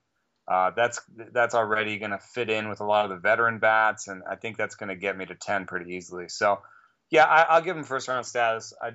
[0.51, 1.01] uh, that's
[1.33, 4.35] that's already going to fit in with a lot of the veteran bats, and I
[4.35, 6.29] think that's going to get me to ten pretty easily.
[6.29, 6.61] So,
[7.09, 8.73] yeah, I, will give him first round status.
[8.83, 8.91] I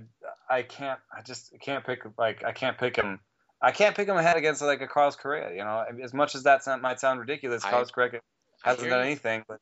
[0.49, 3.21] I can't I just can't pick like I can't pick him.
[3.61, 5.51] I can't pick him ahead against like a Carlos Correa.
[5.51, 8.19] You know, as much as that sound, might sound ridiculous, I, Carlos Correa
[8.61, 9.59] hasn't done anything, but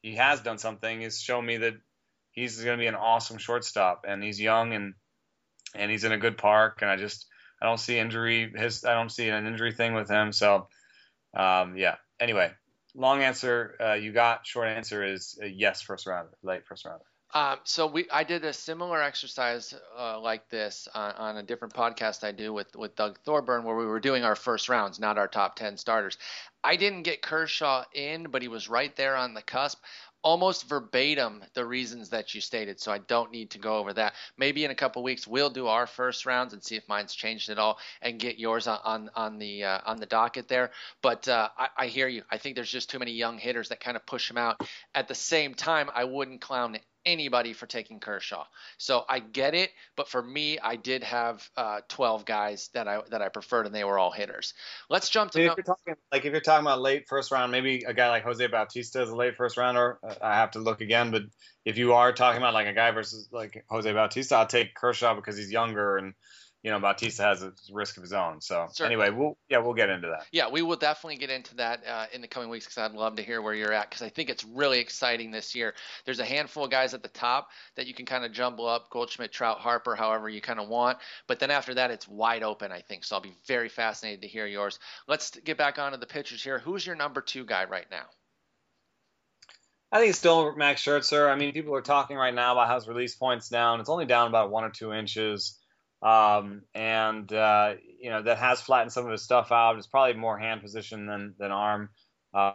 [0.00, 1.02] he has done something.
[1.02, 1.74] He's shown me that
[2.34, 4.94] he's going to be an awesome shortstop, and he's young and
[5.74, 7.26] and he's in a good park, and I just
[7.62, 10.32] I don't see injury his I don't see an injury thing with him.
[10.32, 10.68] So
[11.34, 11.96] um, yeah.
[12.20, 12.52] Anyway,
[12.94, 14.46] long answer uh, you got.
[14.46, 17.04] Short answer is uh, yes, first rounder, late first rounder.
[17.32, 21.74] Um, so we, I did a similar exercise uh, like this on, on, a different
[21.74, 25.18] podcast I do with with Doug Thorburn, where we were doing our first rounds, not
[25.18, 26.16] our top ten starters.
[26.62, 29.82] I didn't get Kershaw in, but he was right there on the cusp
[30.24, 34.14] almost verbatim the reasons that you stated, so I don't need to go over that.
[34.36, 37.50] Maybe in a couple weeks we'll do our first rounds and see if mine's changed
[37.50, 40.70] at all, and get yours on on, on the uh, on the docket there.
[41.02, 42.22] But uh, I, I, hear you.
[42.30, 44.66] I think there's just too many young hitters that kind of push them out.
[44.94, 48.44] At the same time, I wouldn't clown anybody for taking Kershaw.
[48.78, 53.00] So I get it, but for me, I did have uh, 12 guys that I
[53.10, 54.54] that I preferred, and they were all hitters.
[54.88, 55.40] Let's jump to.
[55.40, 58.24] if you're talking like if you're talking about late first round, maybe a guy like
[58.24, 59.98] Jose Bautista is a late first rounder.
[60.02, 61.22] Uh, I have to look again, but
[61.64, 65.14] if you are talking about like a guy versus like Jose Bautista, I'll take Kershaw
[65.14, 66.14] because he's younger and
[66.64, 68.40] you know Bautista has a risk of his own.
[68.40, 69.04] So Certainly.
[69.04, 70.26] anyway, we'll yeah we'll get into that.
[70.32, 73.16] Yeah, we will definitely get into that uh, in the coming weeks because I'd love
[73.16, 75.74] to hear where you're at because I think it's really exciting this year.
[76.06, 78.88] There's a handful of guys at the top that you can kind of jumble up:
[78.88, 80.98] Goldschmidt, Trout, Harper, however you kind of want.
[81.28, 82.72] But then after that, it's wide open.
[82.72, 83.16] I think so.
[83.16, 84.78] I'll be very fascinated to hear yours.
[85.06, 86.58] Let's get back onto the pitchers here.
[86.58, 88.06] Who's your number two guy right now?
[89.92, 91.30] I think it's still Max Scherzer.
[91.30, 93.80] I mean, people are talking right now about how his release points down.
[93.80, 95.60] It's only down about one or two inches.
[96.04, 99.78] Um, and uh, you know that has flattened some of his stuff out.
[99.78, 101.88] It's probably more hand position than than arm,
[102.34, 102.52] uh,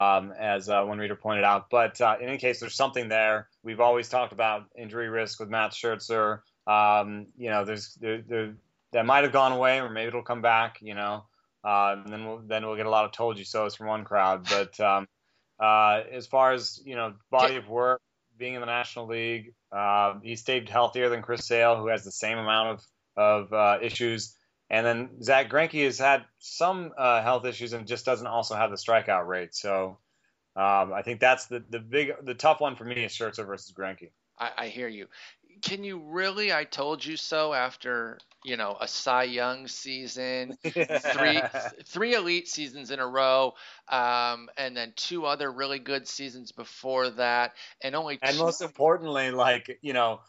[0.00, 1.66] um, as uh, one reader pointed out.
[1.70, 3.48] But uh, in any case, there's something there.
[3.62, 6.40] We've always talked about injury risk with Matt Scherzer.
[6.66, 8.54] Um, you know, there's there, there,
[8.92, 10.78] that might have gone away, or maybe it'll come back.
[10.80, 11.26] You know,
[11.62, 14.04] uh, and then we'll then we'll get a lot of "told you so"s from one
[14.04, 14.48] crowd.
[14.48, 15.06] But um,
[15.60, 18.00] uh, as far as you know, body of work,
[18.38, 22.12] being in the National League, uh, he stayed healthier than Chris Sale, who has the
[22.12, 22.84] same amount of
[23.16, 24.36] of uh, issues.
[24.70, 28.70] And then Zack Greinke has had some uh, health issues and just doesn't also have
[28.70, 29.54] the strikeout rate.
[29.54, 29.98] So
[30.56, 33.72] um, I think that's the the big the tough one for me is Scherzer versus
[33.72, 34.10] Greinke.
[34.38, 35.06] I, I hear you
[35.62, 41.42] can you really I told you so after, you know, a Cy Young season, three
[41.86, 43.54] three elite seasons in a row,
[43.88, 49.30] um, and then two other really good seasons before that, and only And most importantly,
[49.30, 50.20] like, you know,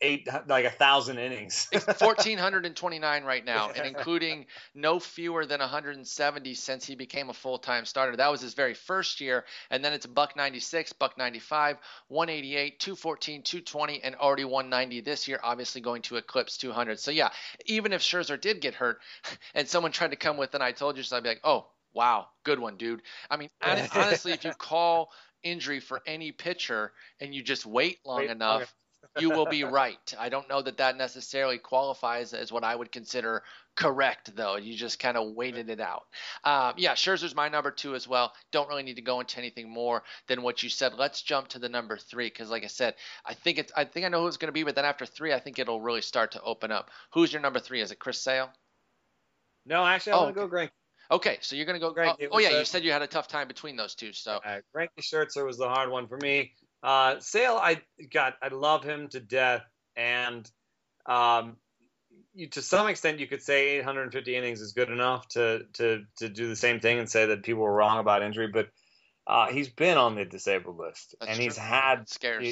[0.00, 1.68] eight like a thousand innings.
[1.96, 6.94] Fourteen hundred and twenty nine right now, and including no fewer than 170 since he
[6.94, 8.16] became a full time starter.
[8.16, 11.78] That was his very first year, and then it's buck 96, buck 95,
[12.08, 15.40] 188, 214, 220, and already 190 this year.
[15.42, 16.98] Obviously going to eclipse 200.
[17.00, 17.30] So yeah,
[17.66, 19.00] even if Scherzer did get hurt,
[19.54, 21.66] and someone tried to come with an "I told you," so I'd be like, oh
[21.94, 23.02] wow, good one, dude.
[23.30, 25.10] I mean, honestly, if you call
[25.42, 28.62] injury for any pitcher and you just wait long wait, enough.
[28.62, 28.70] Okay
[29.18, 30.14] you will be right.
[30.18, 33.42] I don't know that that necessarily qualifies as what I would consider
[33.76, 34.56] correct, though.
[34.56, 36.04] You just kind of waited it out.
[36.44, 38.32] Um, yeah, Scherzer's my number two as well.
[38.50, 40.94] Don't really need to go into anything more than what you said.
[40.94, 42.94] Let's jump to the number three because, like I said,
[43.24, 43.72] I think it's.
[43.76, 45.58] I think I know who it's going to be, but then after three, I think
[45.58, 46.90] it'll really start to open up.
[47.12, 47.80] Who's your number three?
[47.80, 48.50] Is it Chris Sale?
[49.66, 50.50] No, actually, I oh, going to okay.
[50.50, 50.70] go Greinke.
[51.10, 51.94] Okay, so you're going to go.
[51.94, 52.24] Greinke.
[52.24, 54.12] Oh, oh yeah, a, you said you had a tough time between those two.
[54.12, 56.52] So uh, Greinke Scherzer was the hard one for me.
[56.82, 59.64] Uh, Sale, I got, I love him to death,
[59.96, 60.48] and
[61.06, 61.56] um,
[62.34, 66.28] you, to some extent, you could say 850 innings is good enough to to to
[66.28, 68.68] do the same thing and say that people were wrong about injury, but
[69.26, 71.44] uh, he's been on the disabled list, That's and true.
[71.44, 72.44] he's had scares.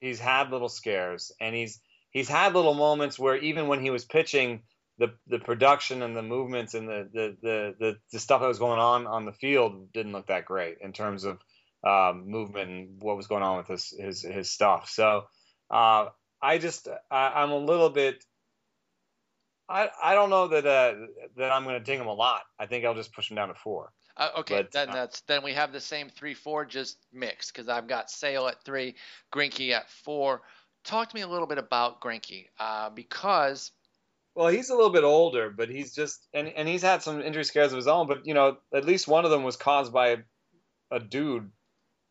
[0.00, 1.80] He, he's had little scares, and he's
[2.10, 4.62] he's had little moments where even when he was pitching,
[4.98, 8.58] the the production and the movements and the the the the, the stuff that was
[8.58, 11.38] going on on the field didn't look that great in terms of
[11.84, 14.88] um, movement and what was going on with his his, his stuff.
[14.90, 15.24] So
[15.70, 16.06] uh,
[16.40, 18.24] I just I, am a little bit.
[19.68, 20.94] I I don't know that uh,
[21.36, 22.42] that I'm going to ding him a lot.
[22.58, 23.92] I think I'll just push him down to four.
[24.16, 27.52] Uh, okay, but, then uh, that's then we have the same three four just mixed
[27.52, 28.96] because I've got Sale at three,
[29.32, 30.42] Greinke at four.
[30.84, 33.72] Talk to me a little bit about Greinke uh, because
[34.34, 37.44] well, he's a little bit older, but he's just and, and he's had some injury
[37.44, 38.06] scares of his own.
[38.06, 40.16] But you know, at least one of them was caused by a,
[40.92, 41.50] a dude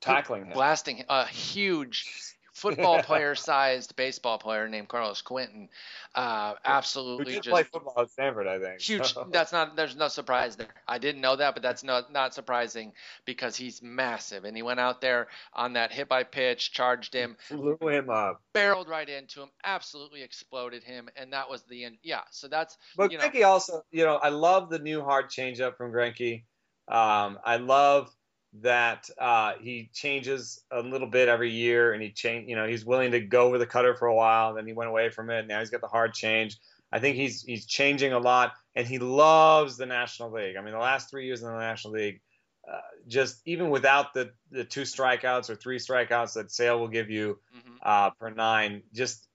[0.01, 2.27] tackling him, blasting a huge
[2.57, 5.69] football player sized baseball player named Carlos Quentin.
[6.15, 8.81] Uh, absolutely Who just play football at Stanford, I think.
[8.81, 9.13] Huge.
[9.31, 9.75] that's not.
[9.75, 10.67] There's no surprise there.
[10.87, 12.93] I didn't know that, but that's not not surprising
[13.25, 17.37] because he's massive, and he went out there on that hit by pitch, charged him,
[17.49, 21.97] blew him up, barreled right into him, absolutely exploded him, and that was the end.
[22.03, 22.21] Yeah.
[22.31, 22.77] So that's.
[22.95, 26.43] But you Greinke also, you know, I love the new hard changeup from Greinke.
[26.87, 28.09] Um, I love
[28.61, 32.49] that uh, he changes a little bit every year, and he change.
[32.49, 34.89] You know, he's willing to go with the cutter for a while, then he went
[34.89, 35.47] away from it.
[35.47, 36.57] Now he's got the hard change.
[36.91, 40.55] I think he's he's changing a lot, and he loves the National League.
[40.55, 42.21] I mean, the last three years in the National League,
[42.69, 47.09] uh, just even without the the two strikeouts or three strikeouts that Sale will give
[47.09, 47.75] you mm-hmm.
[47.83, 49.27] uh, per nine, just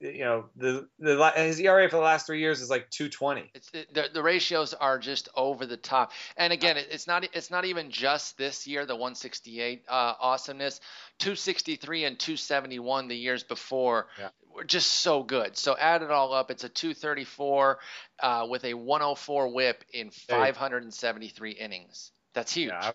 [0.00, 3.50] you know the the his ERA for the last three years is like 220.
[3.54, 6.12] It's the, the ratios are just over the top.
[6.36, 10.80] And again, it, it's not it's not even just this year the 168 uh, awesomeness,
[11.18, 14.08] 263 and 271 the years before.
[14.18, 14.28] Yeah.
[14.52, 15.56] Were just so good.
[15.56, 17.78] So add it all up, it's a 234
[18.18, 22.10] uh, with a 104 WHIP in 573 innings.
[22.34, 22.70] That's huge.
[22.70, 22.90] Yeah,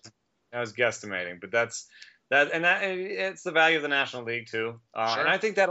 [0.52, 1.86] I was guesstimating, but that's
[2.30, 4.80] that, and that it's the value of the National League too.
[4.92, 5.22] Uh, sure.
[5.22, 5.70] And I think that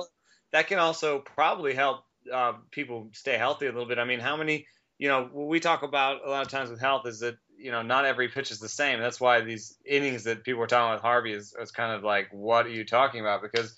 [0.56, 4.00] that can also probably help uh, people stay healthy a little bit.
[4.00, 4.68] I mean, how many?
[4.98, 7.82] You know, we talk about a lot of times with health is that you know
[7.82, 9.02] not every pitch is the same.
[9.02, 12.04] That's why these innings that people were talking about with Harvey is, is kind of
[12.04, 13.42] like, what are you talking about?
[13.42, 13.78] Because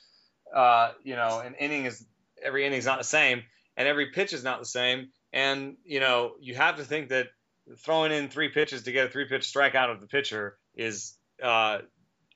[0.54, 2.06] uh, you know, an inning is
[2.44, 3.42] every inning is not the same,
[3.76, 5.08] and every pitch is not the same.
[5.34, 7.30] And you know, you have to think that
[7.80, 11.80] throwing in three pitches to get a three pitch strikeout of the pitcher is uh,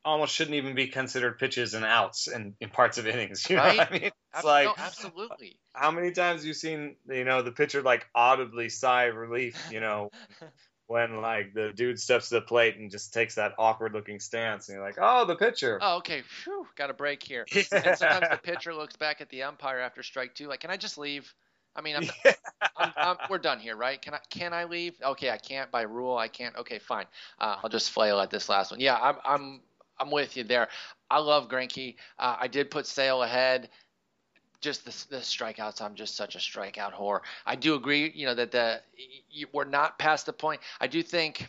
[0.04, 3.46] almost shouldn't even be considered pitches and outs in, in parts of innings.
[3.50, 3.78] You know right?
[3.78, 4.04] what I mean?
[4.04, 5.58] It's Absol- like no, absolutely.
[5.74, 9.62] How many times have you seen you know the pitcher like audibly sigh of relief?
[9.72, 10.10] You know.
[10.92, 14.68] when like the dude steps to the plate and just takes that awkward looking stance
[14.68, 15.80] and you're like, oh, the pitcher.
[15.82, 16.22] Oh, okay.
[16.44, 17.46] Whew, got a break here.
[17.54, 17.64] Yeah.
[17.72, 20.76] And sometimes the pitcher looks back at the umpire after strike two, like, can I
[20.76, 21.34] just leave?
[21.76, 22.34] I mean, I'm, yeah.
[22.76, 24.02] I'm, I'm, we're done here, right?
[24.02, 24.96] Can I can I leave?
[25.02, 26.18] Okay, I can't by rule.
[26.18, 26.56] I can't.
[26.58, 27.06] Okay, fine.
[27.40, 28.82] Uh, I'll just flail at this last one.
[28.82, 29.62] Yeah, I'm I'm
[30.02, 30.68] I'm with you there.
[31.10, 31.96] I love Greinke.
[32.18, 33.70] Uh, I did put Sale ahead.
[34.60, 37.22] Just the, the strikeouts, I'm just such a strikeout whore.
[37.46, 38.82] I do agree, you know, that the
[39.30, 40.62] you, we're not past the point.
[40.80, 41.48] I do think.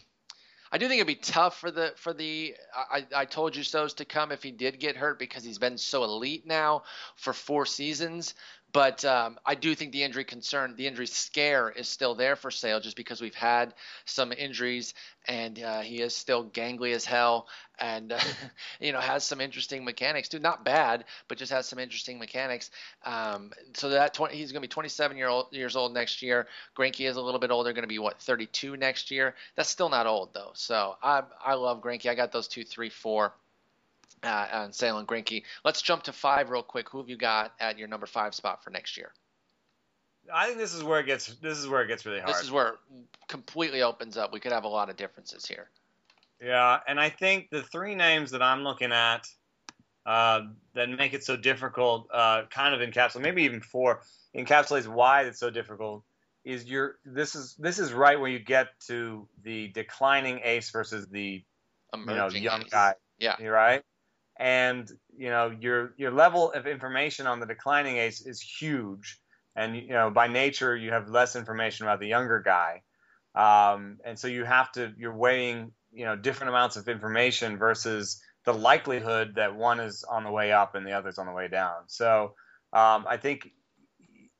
[0.75, 3.93] I do think it'd be tough for the for the I, I told you so's
[3.95, 6.85] to come if he did get hurt because he's been so elite now
[7.17, 8.35] for four seasons.
[8.73, 12.51] But um, I do think the injury concern, the injury scare is still there for
[12.51, 13.75] Sale just because we've had
[14.07, 14.95] some injuries
[15.29, 17.49] and uh, he is still gangly as hell
[17.79, 18.19] and, uh,
[18.81, 20.39] you know, has some interesting mechanics too.
[20.39, 22.71] Not bad, but just has some interesting mechanics.
[23.05, 26.47] Um, so that 20, he's going to be 27 year old, years old next year.
[26.75, 29.35] Greinke is a little bit older, going to be, what, 32 next year?
[29.55, 30.53] That's still not old, though.
[30.55, 32.09] So I, I love Greinke.
[32.09, 33.35] I got those two, three, four
[34.23, 35.43] uh, on Sale and Greinke.
[35.65, 36.89] Let's jump to five real quick.
[36.91, 39.13] Who have you got at your number five spot for next year?
[40.33, 41.27] I think this is where it gets.
[41.37, 42.35] This is where it gets really hard.
[42.35, 42.75] This is where it
[43.29, 44.33] completely opens up.
[44.33, 45.69] We could have a lot of differences here.
[46.41, 49.27] Yeah, and I think the three names that I'm looking at
[50.07, 50.43] uh,
[50.75, 54.03] that make it so difficult, uh, kind of encapsulate, maybe even four,
[54.37, 56.05] encapsulates why it's so difficult.
[56.45, 61.07] Is your this is this is right where you get to the declining ace versus
[61.09, 61.43] the
[61.95, 62.71] Emerging you know young ace.
[62.71, 62.95] guy.
[63.19, 63.37] Yeah.
[63.39, 63.85] You're right
[64.37, 69.19] and you know your your level of information on the declining ace is huge.
[69.55, 72.83] And you know by nature you have less information about the younger guy.
[73.35, 78.23] Um, and so you have to you're weighing you know different amounts of information versus
[78.45, 81.49] the likelihood that one is on the way up and the other's on the way
[81.49, 81.83] down.
[81.87, 82.35] So
[82.73, 83.51] um, i think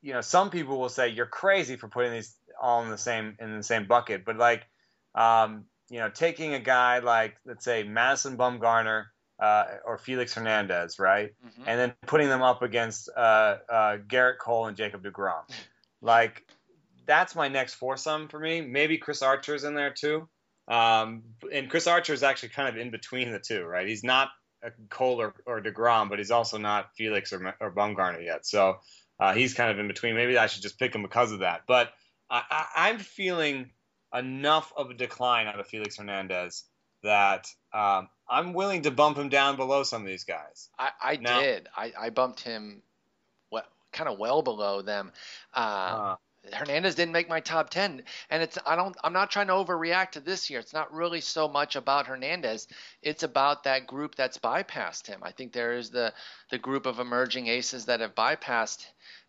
[0.01, 3.37] you know some people will say you're crazy for putting these all in the same
[3.41, 4.25] in the same bucket.
[4.25, 4.67] But like
[5.15, 9.05] um, you know taking a guy like let's say madison bumgarner
[9.43, 11.33] uh, or Felix Hernandez, right?
[11.45, 11.63] Mm-hmm.
[11.67, 15.43] And then putting them up against uh, uh, Gerrit Cole and Jacob DeGrom.
[16.01, 16.47] like,
[17.07, 18.61] that's my next foursome for me.
[18.61, 20.29] Maybe Chris Archer's in there too.
[20.69, 23.89] Um, and Chris Archer is actually kind of in between the two, right?
[23.89, 24.29] He's not
[24.63, 28.47] a Cole or, or DeGrom, but he's also not Felix or, or Bumgarner yet.
[28.47, 28.77] So
[29.19, 30.15] uh, he's kind of in between.
[30.15, 31.63] Maybe I should just pick him because of that.
[31.67, 31.91] But
[32.31, 33.71] I, I, I'm feeling
[34.15, 36.63] enough of a decline out of Felix Hernandez
[37.03, 40.71] that um, I'm willing to bump him down below some of these guys.
[40.79, 41.69] I, I did.
[41.77, 42.83] I, I bumped him
[43.51, 45.13] well, kind of well below them.
[45.55, 46.17] Uh, uh,
[46.53, 50.13] Hernandez didn't make my top ten, and it's I don't I'm not trying to overreact
[50.13, 50.59] to this year.
[50.59, 52.67] It's not really so much about Hernandez.
[53.01, 55.21] It's about that group that's bypassed him.
[55.23, 56.13] I think there is the
[56.51, 58.85] the group of emerging aces that have bypassed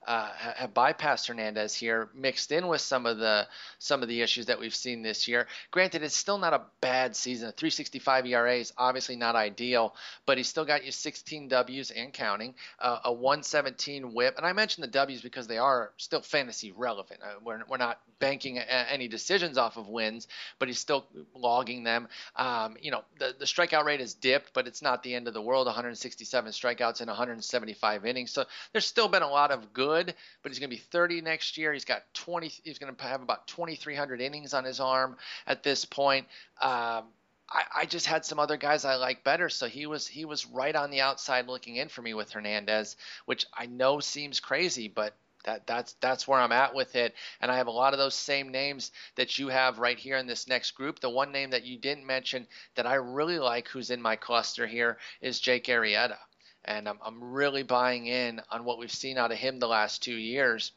[0.08, 3.48] uh, have bypassed Hernandez here, mixed in with some of the
[3.80, 5.48] some of the issues that we've seen this year.
[5.72, 7.50] Granted, it's still not a bad season.
[7.50, 9.96] A 3.65 ERA is obviously not ideal,
[10.26, 14.54] but he's still got you 16 Ws and counting, uh, a 117 WHIP, and I
[14.54, 17.22] mentioned the Ws because they are still fantasy relevant.
[17.24, 20.28] Uh, we're we're not banking any decisions off of wins,
[20.60, 22.08] but he's still logging them.
[22.36, 25.34] Um, you know, the the strikeout rate has dipped, but it's not the end of
[25.34, 25.68] the world.
[25.68, 30.52] 167 strikeouts in 175 innings, so there's still been a lot of good good, but
[30.52, 31.74] he's going to be 30 next year.
[31.74, 32.48] He's got 20.
[32.64, 35.18] He's going to have about 2,300 innings on his arm
[35.48, 36.28] at this point.
[36.62, 37.06] Um,
[37.50, 40.46] I, I, just had some other guys I like better, so he was he was
[40.46, 44.88] right on the outside looking in for me with Hernandez, which I know seems crazy,
[44.88, 45.14] but
[45.44, 47.14] that that's that's where I'm at with it.
[47.42, 50.26] And I have a lot of those same names that you have right here in
[50.26, 51.00] this next group.
[51.00, 54.66] The one name that you didn't mention that I really like, who's in my cluster
[54.66, 56.18] here, is Jake Arrieta
[56.66, 60.04] and I'm, I'm really buying in on what we've seen out of him the last
[60.04, 60.72] two years.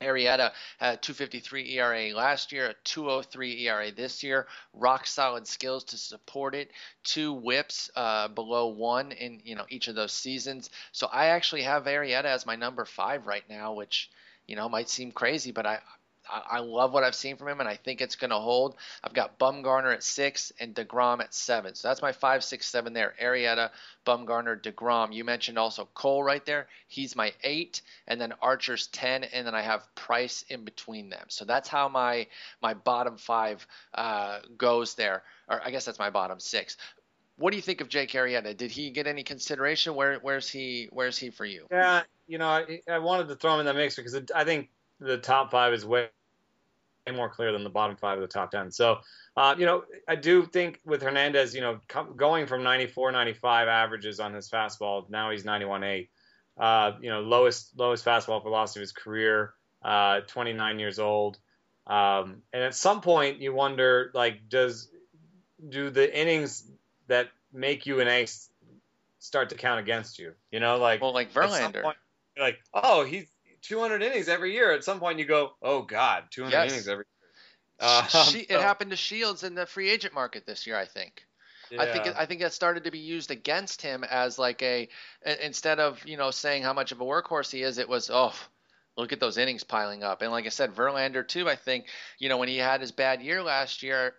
[0.00, 4.46] Arrieta had 253 ERA last year, a 203 ERA this year.
[4.74, 6.70] Rock solid skills to support it.
[7.02, 10.68] Two WHIPs uh, below one in you know each of those seasons.
[10.92, 14.10] So I actually have Arrieta as my number five right now, which
[14.46, 15.80] you know might seem crazy, but I
[16.30, 18.76] I, I love what I've seen from him, and I think it's going to hold.
[19.02, 21.74] I've got Bumgarner at six and Degrom at seven.
[21.74, 23.14] So that's my five, six, seven there.
[23.22, 23.70] Arrieta,
[24.04, 25.12] Bumgarner, Degrom.
[25.12, 26.66] You mentioned also Cole right there.
[26.88, 31.26] He's my eight, and then Archer's ten, and then I have Price in between them.
[31.28, 32.26] So that's how my
[32.62, 35.22] my bottom five uh, goes there.
[35.48, 36.76] Or I guess that's my bottom six.
[37.38, 38.56] What do you think of Jake Arrieta?
[38.56, 39.94] Did he get any consideration?
[39.94, 41.66] Where where's he where's he for you?
[41.70, 44.70] Yeah, you know, I, I wanted to throw him in that mix because I think
[45.00, 46.08] the top five is way
[47.14, 48.72] more clear than the bottom five of the top 10.
[48.72, 48.98] So,
[49.36, 53.68] uh, you know, I do think with Hernandez, you know, com- going from 94, 95
[53.68, 56.08] averages on his fastball, now he's 91.8.
[56.58, 59.52] Uh, you know, lowest lowest fastball velocity of his career,
[59.84, 61.38] uh, 29 years old.
[61.86, 64.88] Um, and at some point, you wonder, like, does
[65.68, 66.64] do the innings
[67.08, 68.48] that make you an ace
[69.18, 70.32] start to count against you?
[70.50, 71.82] You know, like well, like Verlander.
[71.82, 71.98] Point,
[72.38, 73.26] like, oh, he's
[73.66, 74.72] 200 innings every year.
[74.72, 76.72] At some point, you go, oh God, 200 yes.
[76.72, 77.88] innings every year.
[77.88, 78.60] Um, she, it so.
[78.60, 81.24] happened to Shields in the free agent market this year, I think.
[81.70, 81.82] Yeah.
[81.82, 84.88] I think it, I think that started to be used against him as like a
[85.42, 88.32] instead of you know saying how much of a workhorse he is, it was oh
[88.96, 90.22] look at those innings piling up.
[90.22, 91.48] And like I said, Verlander too.
[91.48, 91.86] I think
[92.18, 94.14] you know when he had his bad year last year,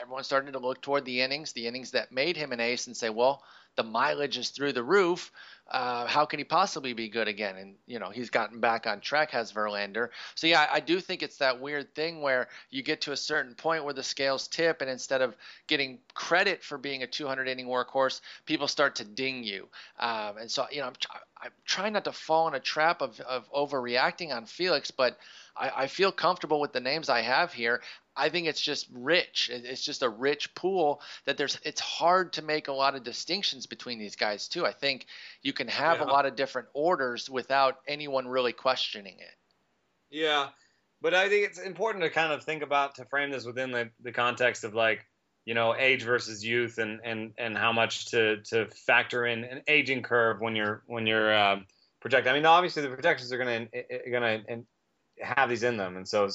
[0.00, 2.96] everyone started to look toward the innings, the innings that made him an ace, and
[2.96, 3.42] say, well,
[3.78, 5.32] the mileage is through the roof
[5.70, 7.56] uh, how can he possibly be good again?
[7.56, 10.08] And you know he's gotten back on track, has Verlander.
[10.34, 13.16] So yeah, I, I do think it's that weird thing where you get to a
[13.16, 17.48] certain point where the scales tip, and instead of getting credit for being a 200
[17.48, 19.68] inning workhorse, people start to ding you.
[19.98, 20.94] Um, and so you know I'm,
[21.42, 25.18] I'm trying not to fall in a trap of, of overreacting on Felix, but
[25.54, 27.82] I, I feel comfortable with the names I have here.
[28.18, 29.50] I think it's just rich.
[29.52, 31.58] It's just a rich pool that there's.
[31.64, 34.66] It's hard to make a lot of distinctions between these guys too.
[34.66, 35.06] I think
[35.42, 36.04] you can have yeah.
[36.04, 39.34] a lot of different orders without anyone really questioning it.
[40.10, 40.48] Yeah,
[41.00, 43.90] but I think it's important to kind of think about to frame this within the,
[44.02, 45.06] the context of like
[45.44, 49.62] you know age versus youth and and and how much to to factor in an
[49.68, 51.56] aging curve when you're when you're uh,
[52.00, 52.32] projecting.
[52.32, 56.06] I mean, obviously the projections are going to going to have these in them, and
[56.06, 56.28] so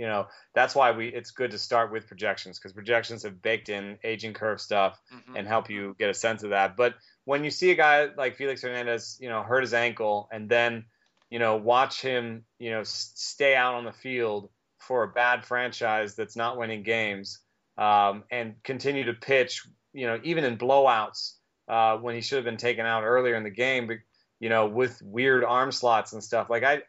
[0.00, 3.68] you know that's why we it's good to start with projections because projections have baked
[3.68, 5.36] in aging curve stuff mm-hmm.
[5.36, 6.94] and help you get a sense of that but
[7.26, 10.86] when you see a guy like felix hernandez you know hurt his ankle and then
[11.28, 14.48] you know watch him you know stay out on the field
[14.78, 17.40] for a bad franchise that's not winning games
[17.76, 21.34] um, and continue to pitch you know even in blowouts
[21.68, 23.98] uh, when he should have been taken out earlier in the game but
[24.38, 26.80] you know with weird arm slots and stuff like i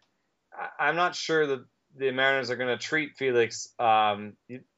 [0.79, 1.65] i'm not sure that
[1.97, 3.69] the Mariners are going to treat Felix.
[3.79, 4.33] Um,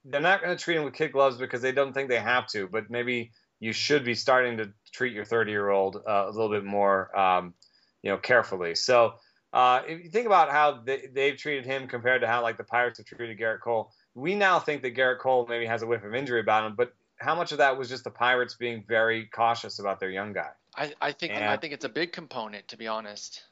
[0.05, 2.47] they're not going to treat him with kid gloves because they don't think they have
[2.47, 2.67] to.
[2.67, 6.49] But maybe you should be starting to treat your 30 year old uh, a little
[6.49, 7.53] bit more, um,
[8.01, 8.75] you know, carefully.
[8.75, 9.13] So
[9.53, 12.63] uh, if you think about how they, have treated him compared to how like the
[12.63, 16.03] Pirates have treated Gerrit Cole, we now think that Gerrit Cole maybe has a whiff
[16.03, 16.75] of injury about him.
[16.75, 20.33] But how much of that was just the Pirates being very cautious about their young
[20.33, 20.49] guy?
[20.75, 23.43] I, I think and, I think it's a big component, to be honest.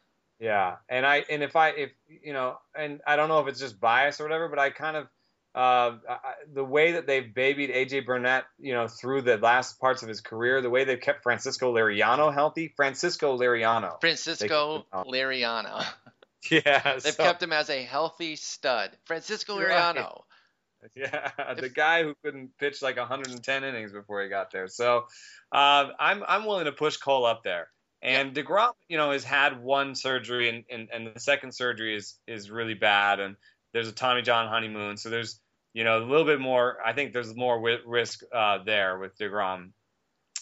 [0.42, 3.60] Yeah, and I and if I if you know, and I don't know if it's
[3.60, 5.06] just bias or whatever, but I kind of
[5.54, 6.18] uh, I,
[6.52, 10.20] the way that they've babied AJ Burnett, you know, through the last parts of his
[10.20, 15.86] career, the way they've kept Francisco Liriano healthy, Francisco Liriano, Francisco Liriano.
[16.50, 19.96] yeah, they've so, kept him as a healthy stud, Francisco Liriano.
[19.96, 20.92] Right.
[20.96, 24.68] Yeah, the guy who couldn't pitch like 110 innings before he got there.
[24.68, 25.06] So
[25.52, 27.68] uh, I'm I'm willing to push Cole up there.
[28.02, 28.46] And yep.
[28.46, 32.50] Degrom, you know, has had one surgery, and, and, and the second surgery is is
[32.50, 33.36] really bad, and
[33.74, 35.40] there's a Tommy John honeymoon, so there's
[35.74, 36.78] you know a little bit more.
[36.84, 39.72] I think there's more risk uh, there with Degrom,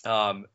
[0.05, 0.45] um,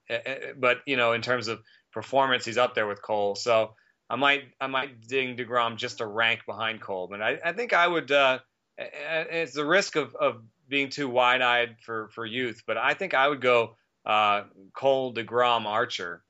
[0.56, 1.60] but you know, in terms of
[1.92, 3.34] performance, he's up there with Cole.
[3.34, 3.74] So
[4.08, 7.72] I might I might ding Degrom just a rank behind Cole, but I, I think
[7.72, 8.10] I would.
[8.10, 8.38] Uh,
[8.76, 13.14] it's the risk of, of being too wide eyed for for youth, but I think
[13.14, 16.22] I would go uh, Cole Degrom Archer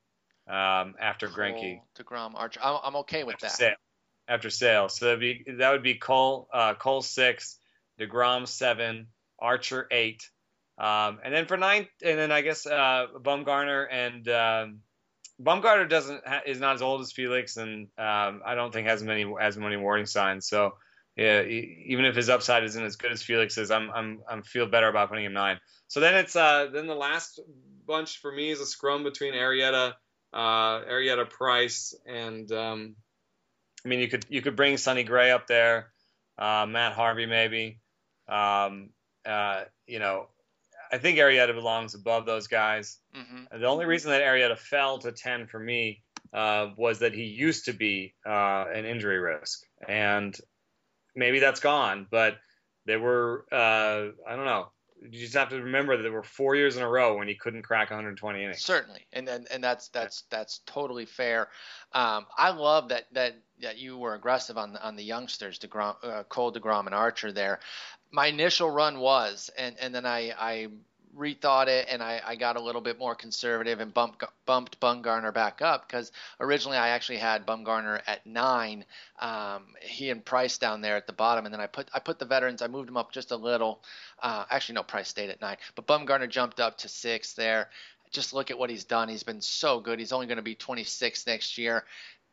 [0.48, 1.80] um, after Cole, Greinke.
[1.98, 2.60] Degrom, Archer.
[2.62, 3.56] I'm, I'm okay with after that.
[3.56, 3.74] Sale.
[4.26, 7.58] After sale, so be, that would be Cole, uh, Cole six,
[8.00, 9.08] Degrom seven,
[9.38, 10.30] Archer eight,
[10.78, 14.78] um, and then for nine, and then I guess uh, Bumgarner and um,
[15.38, 19.02] Bumgarner doesn't ha- is not as old as Felix, and um, I don't think has
[19.02, 20.48] many as many warning signs.
[20.48, 20.72] So
[21.16, 24.88] yeah, even if his upside isn't as good as Felix's, I'm I'm I'm feel better
[24.88, 25.60] about putting him nine.
[25.88, 27.40] So then it's uh then the last
[27.86, 29.92] bunch for me is a scrum between Arrieta
[30.34, 32.96] uh, Arrieta Price, and um,
[33.84, 35.92] I mean you could you could bring Sonny Gray up there,
[36.38, 37.80] uh, Matt Harvey maybe.
[38.28, 38.90] Um,
[39.24, 40.26] uh, you know,
[40.92, 42.98] I think Arrieta belongs above those guys.
[43.16, 43.60] Mm-hmm.
[43.60, 46.02] The only reason that Arrieta fell to ten for me
[46.32, 50.36] uh, was that he used to be uh, an injury risk, and
[51.14, 52.34] maybe that's gone, but
[52.86, 54.68] there were uh, I don't know.
[55.04, 57.34] You just have to remember that there were four years in a row when he
[57.34, 58.62] couldn't crack 120 innings.
[58.62, 61.48] Certainly, and and, and that's that's that's totally fair.
[61.92, 65.96] Um, I love that that that you were aggressive on the on the youngsters, Degrom,
[66.02, 67.60] uh, Cole Degrom and Archer there.
[68.10, 70.68] My initial run was, and and then I I
[71.16, 75.32] rethought it and I, I got a little bit more conservative and bumped bumped Bumgarner
[75.32, 78.84] back up because originally I actually had Bumgarner at nine,
[79.18, 82.18] um, he and Price down there at the bottom, and then I put I put
[82.18, 83.82] the veterans I moved them up just a little.
[84.22, 87.68] Uh, actually, no, Price stayed at nine, but Bumgarner jumped up to six there.
[88.10, 89.08] Just look at what he's done.
[89.08, 89.98] He's been so good.
[89.98, 91.84] He's only going to be 26 next year.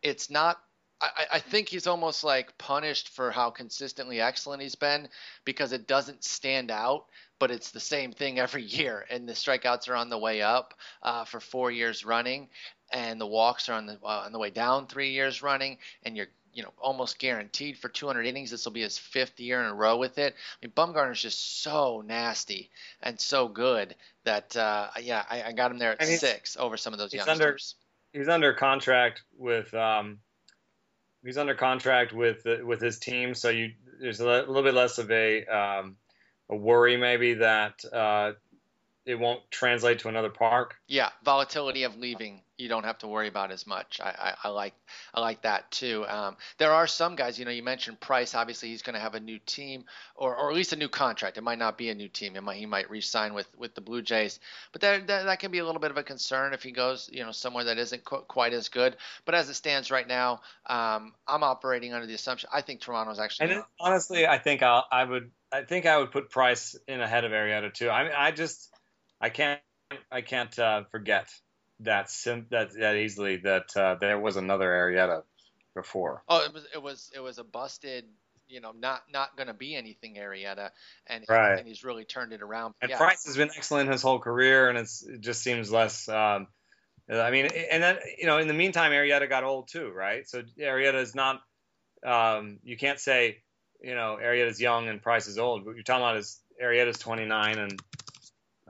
[0.03, 0.59] It's not
[1.01, 5.09] I, I, think he's almost like punished for how consistently excellent he's been
[5.45, 7.05] because it doesn't stand out
[7.41, 9.03] but it's the same thing every year.
[9.09, 12.47] And the strikeouts are on the way up uh, for four years running,
[12.93, 16.15] and the walks are on the uh, on the way down three years running, and
[16.15, 18.51] you're you know almost guaranteed for 200 innings.
[18.51, 20.35] This will be his fifth year in a row with it.
[20.35, 22.69] I mean, Bumgarner's just so nasty
[23.01, 26.93] and so good that uh, yeah, I, I, got him there at six over some
[26.93, 27.75] of those he's youngsters.
[28.13, 29.73] Under, he's under contract with.
[29.73, 30.19] Um,
[31.23, 35.11] he's under contract with with his team, so you there's a little bit less of
[35.11, 35.97] a um,
[36.49, 38.33] a worry maybe that uh,
[39.05, 40.75] it won't translate to another park.
[40.87, 43.99] Yeah, volatility of leaving you don't have to worry about as much.
[44.01, 44.73] I, I, I like
[45.13, 46.05] I like that too.
[46.07, 48.35] Um, there are some guys, you know, you mentioned Price.
[48.35, 49.85] Obviously, he's going to have a new team
[50.15, 51.37] or, or at least a new contract.
[51.37, 52.35] It might not be a new team.
[52.35, 54.39] It might he might re-sign with with the Blue Jays,
[54.71, 57.09] but that, that that can be a little bit of a concern if he goes,
[57.11, 58.95] you know, somewhere that isn't qu- quite as good.
[59.25, 63.19] But as it stands right now, um, I'm operating under the assumption I think Toronto's
[63.19, 63.51] actually.
[63.51, 67.25] And honestly, I think I'll, I would I think I would put Price in ahead
[67.25, 67.89] of Arrieta too.
[67.89, 68.69] I mean, I just
[69.19, 69.59] I can't
[70.11, 71.27] I can't uh, forget
[71.81, 75.23] that sim- that that easily that uh, there was another Arrieta
[75.75, 76.23] before.
[76.27, 78.05] Oh, it was it was it was a busted,
[78.47, 80.69] you know, not not going to be anything Arrieta,
[81.07, 81.59] and right.
[81.59, 82.73] and he's really turned it around.
[82.81, 82.97] And yeah.
[82.97, 86.07] Price has been excellent his whole career, and it's it just seems less.
[86.09, 86.47] Um,
[87.11, 90.27] I mean, and then you know, in the meantime, Arrieta got old too, right?
[90.27, 91.41] So Arrieta is not.
[92.03, 93.43] Um, you can't say
[93.81, 95.65] you know, Arrieta's young and Price is old.
[95.65, 97.79] What you're talking about is Arrieta's 29 and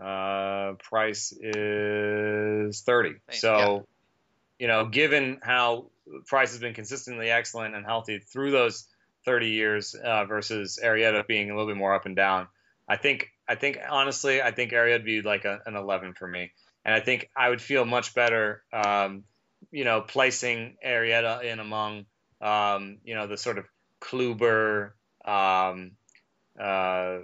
[0.01, 3.15] uh, Price is 30.
[3.31, 3.79] So, yeah.
[4.59, 5.87] you know, given how
[6.27, 8.87] Price has been consistently excellent and healthy through those
[9.25, 12.47] 30 years uh, versus Arrieta being a little bit more up and down,
[12.87, 16.27] I think, I think honestly, I think Arrieta would be like a, an 11 for
[16.27, 16.51] me.
[16.83, 19.23] And I think I would feel much better, um,
[19.71, 22.05] you know, placing Arrieta in among,
[22.41, 23.65] um, you know, the sort of
[24.01, 25.91] Kluber, um,
[26.59, 27.19] uh,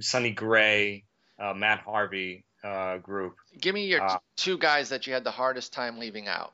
[0.00, 1.04] Sonny Gray,
[1.38, 3.36] uh, Matt Harvey uh, group.
[3.60, 6.52] Give me your uh, two guys that you had the hardest time leaving out.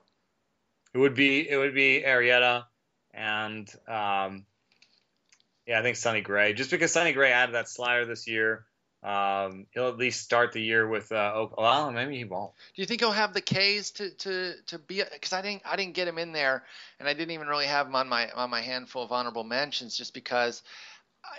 [0.94, 2.64] It would be it would be Arrieta
[3.12, 4.44] and um,
[5.66, 6.54] yeah, I think Sonny Gray.
[6.54, 8.64] Just because Sonny Gray added that slider this year,
[9.02, 11.58] um, he'll at least start the year with uh, Oak.
[11.58, 12.52] Well, maybe he won't.
[12.74, 15.02] Do you think he'll have the K's to to to be?
[15.12, 16.64] Because I didn't I didn't get him in there,
[16.98, 19.96] and I didn't even really have him on my on my handful of honorable mentions,
[19.96, 20.62] just because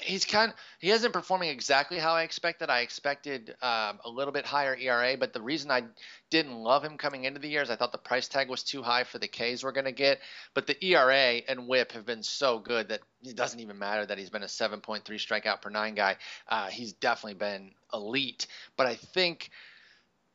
[0.01, 2.69] he's kind he isn't performing exactly how I expected.
[2.69, 5.83] I expected um, a little bit higher ERA, but the reason I
[6.29, 8.81] didn't love him coming into the year is I thought the price tag was too
[8.81, 10.19] high for the Ks we're going to get.
[10.53, 14.17] But the ERA and WHIP have been so good that it doesn't even matter that
[14.17, 16.17] he's been a 7.3 strikeout per nine guy.
[16.47, 18.47] Uh, he's definitely been elite.
[18.77, 19.49] But I think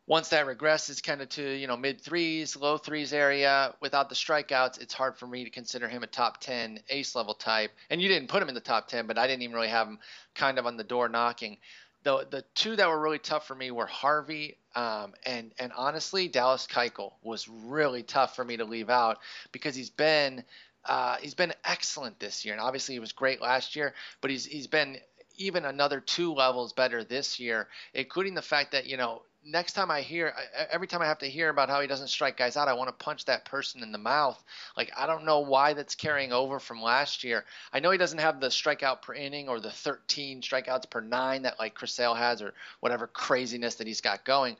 [0.06, 4.14] once that regresses kind of to you know mid threes, low threes area without the
[4.14, 7.72] strikeouts, it's hard for me to consider him a top ten ace level type.
[7.90, 9.88] And you didn't put him in the top ten, but I didn't even really have
[9.88, 9.98] him
[10.34, 11.58] kind of on the door knocking.
[12.02, 16.28] The the two that were really tough for me were Harvey um, and and honestly
[16.28, 19.18] Dallas Keuchel was really tough for me to leave out
[19.52, 20.44] because he's been
[20.84, 24.44] uh, he's been excellent this year, and obviously he was great last year, but he's
[24.44, 24.98] he's been
[25.36, 29.90] even another two levels better this year, including the fact that you know next time
[29.90, 30.34] I hear,
[30.70, 32.88] every time I have to hear about how he doesn't strike guys out, I want
[32.88, 34.42] to punch that person in the mouth.
[34.76, 37.44] Like, I don't know why that's carrying over from last year.
[37.72, 41.42] I know he doesn't have the strikeout per inning or the 13 strikeouts per nine
[41.42, 44.56] that, like, Chris Sale has or whatever craziness that he's got going.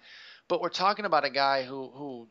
[0.49, 2.29] But we're talking about a guy who, who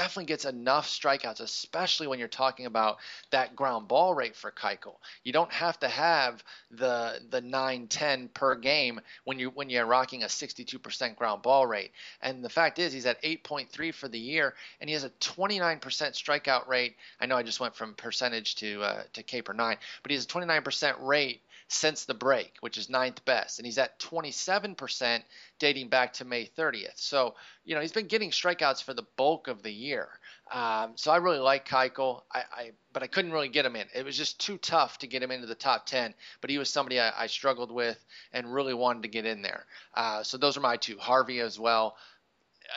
[0.00, 2.96] definitely gets enough strikeouts, especially when you're talking about
[3.32, 4.94] that ground ball rate for Keuchel.
[5.24, 9.84] You don't have to have the the 9 10 per game when you when you're
[9.84, 11.90] rocking a 62% ground ball rate.
[12.22, 15.80] And the fact is he's at 8.3 for the year and he has a 29%
[15.82, 16.96] strikeout rate.
[17.20, 20.16] I know I just went from percentage to uh, to K per 9, but he
[20.16, 25.22] has a 29% rate since the break, which is ninth best, and he's at 27%
[25.60, 26.96] dating back to May 30th.
[26.96, 30.08] So, you know, he's been getting strikeouts for the bulk of the year.
[30.50, 33.86] Um, so I really like Keuchel, I, I, but I couldn't really get him in.
[33.94, 36.12] It was just too tough to get him into the top 10.
[36.40, 39.64] But he was somebody I, I struggled with and really wanted to get in there.
[39.94, 40.98] Uh, so those are my two.
[40.98, 41.96] Harvey as well.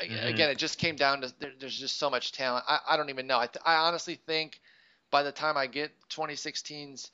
[0.03, 0.27] Mm-hmm.
[0.27, 2.63] Again, it just came down to there, there's just so much talent.
[2.67, 3.39] I, I don't even know.
[3.39, 4.59] I, th- I honestly think
[5.09, 7.09] by the time I get 2016's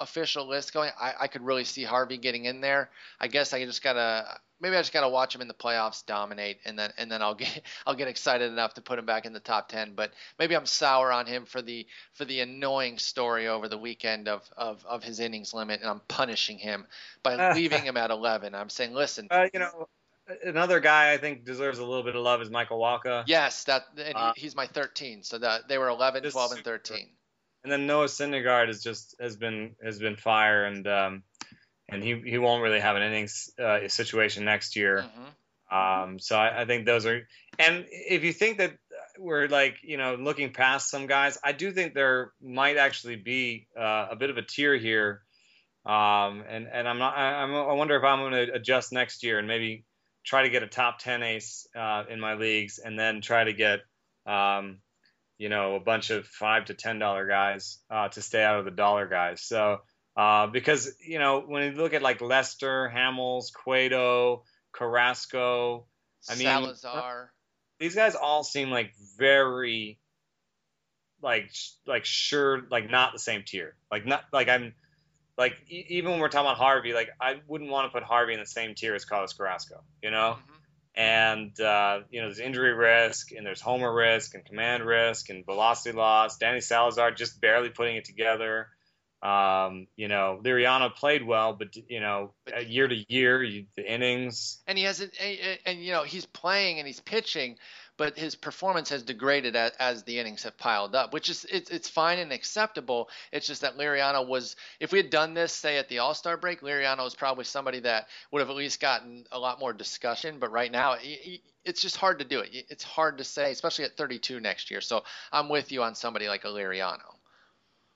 [0.00, 2.90] official list going, I, I could really see Harvey getting in there.
[3.20, 6.58] I guess I just gotta maybe I just gotta watch him in the playoffs dominate,
[6.64, 9.32] and then and then I'll get I'll get excited enough to put him back in
[9.32, 9.94] the top ten.
[9.94, 14.28] But maybe I'm sour on him for the for the annoying story over the weekend
[14.28, 16.86] of of, of his innings limit, and I'm punishing him
[17.22, 18.54] by leaving him at 11.
[18.54, 19.88] I'm saying, listen, uh, you know.
[20.44, 23.24] Another guy I think deserves a little bit of love is Michael Wacha.
[23.26, 25.22] Yes, that and uh, he's my 13.
[25.22, 27.08] So that they were 11, 12, and 13
[27.62, 31.22] and then Noah Syndergaard has just has been has been fire, and um,
[31.88, 35.04] and he he won't really have an innings uh, situation next year.
[35.06, 35.24] Mm-hmm.
[35.70, 37.28] Um, so I, I, think those are,
[37.58, 38.72] and if you think that
[39.18, 43.66] we're like you know looking past some guys, I do think there might actually be
[43.78, 45.22] uh, a bit of a tier here.
[45.84, 49.22] Um, and and I'm not I, I'm, I wonder if I'm going to adjust next
[49.22, 49.84] year and maybe
[50.24, 53.52] try to get a top 10 ace uh, in my leagues and then try to
[53.54, 53.80] get
[54.26, 54.78] um,
[55.38, 58.64] you know, a bunch of five to ten dollar guys uh, to stay out of
[58.64, 59.40] the dollar guys.
[59.40, 59.78] So
[60.16, 64.42] uh, because you know when you look at like Lester, Hamels, Cueto,
[64.72, 65.86] Carrasco,
[66.28, 67.32] I mean Salazar,
[67.78, 70.00] these guys all seem like very
[71.22, 71.50] like
[71.86, 73.76] like sure like not the same tier.
[73.92, 74.74] Like not like I'm
[75.36, 78.40] like even when we're talking about Harvey, like I wouldn't want to put Harvey in
[78.40, 79.82] the same tier as Carlos Carrasco.
[80.02, 80.38] You know.
[80.38, 80.57] Mm-hmm
[80.98, 85.46] and uh, you know there's injury risk and there's homer risk and command risk and
[85.46, 86.38] velocity loss.
[86.38, 88.66] Danny Salazar just barely putting it together.
[89.22, 92.34] Um, you know, Liriano played well, but you know,
[92.66, 94.58] year to year, you, the innings.
[94.66, 97.56] And he has it, and, and you know, he's playing and he's pitching,
[97.98, 101.68] but his performance has degraded as, as, the innings have piled up, which is it's,
[101.68, 103.10] it's fine and acceptable.
[103.32, 106.36] It's just that Liriano was, if we had done this, say at the All Star
[106.36, 110.38] break, Liriano was probably somebody that would have at least gotten a lot more discussion.
[110.38, 110.96] But right now,
[111.64, 112.66] it's just hard to do it.
[112.70, 114.80] It's hard to say, especially at 32 next year.
[114.80, 115.02] So
[115.32, 117.18] I'm with you on somebody like a Liriano.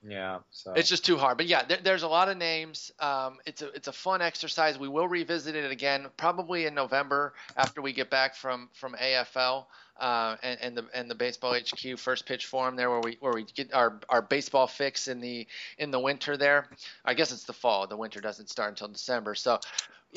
[0.04, 0.72] Yeah, so.
[0.72, 1.36] it's just too hard.
[1.36, 2.90] But yeah, there, there's a lot of names.
[2.98, 4.76] Um, it's a it's a fun exercise.
[4.76, 9.66] We will revisit it again probably in November after we get back from from AFL
[10.02, 13.32] uh, and, and, the and the baseball HQ first pitch forum there where we where
[13.32, 15.46] we get our, our baseball fix in the
[15.78, 16.68] in the winter there.
[17.04, 17.86] I guess it's the fall.
[17.86, 19.36] The winter doesn't start until December.
[19.36, 19.60] So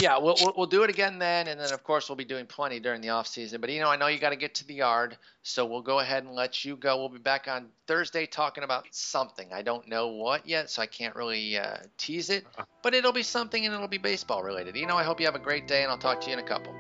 [0.02, 2.48] yeah, we'll, we'll, we'll do it again then, and then of course we'll be doing
[2.48, 3.62] plenty during the off season.
[3.62, 6.00] But you know, I know you got to get to the yard, so we'll go
[6.00, 6.98] ahead and let you go.
[6.98, 9.48] We'll be back on Thursday talking about something.
[9.54, 12.44] I don't know what yet, so I can't really uh, tease it,
[12.82, 14.76] but it'll be something, and it'll be baseball related.
[14.76, 16.40] You know, I hope you have a great day, and I'll talk to you in
[16.40, 16.74] a couple.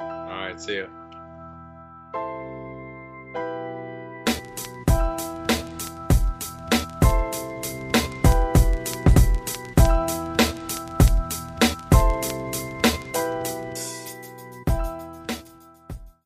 [0.00, 1.05] All right, see you.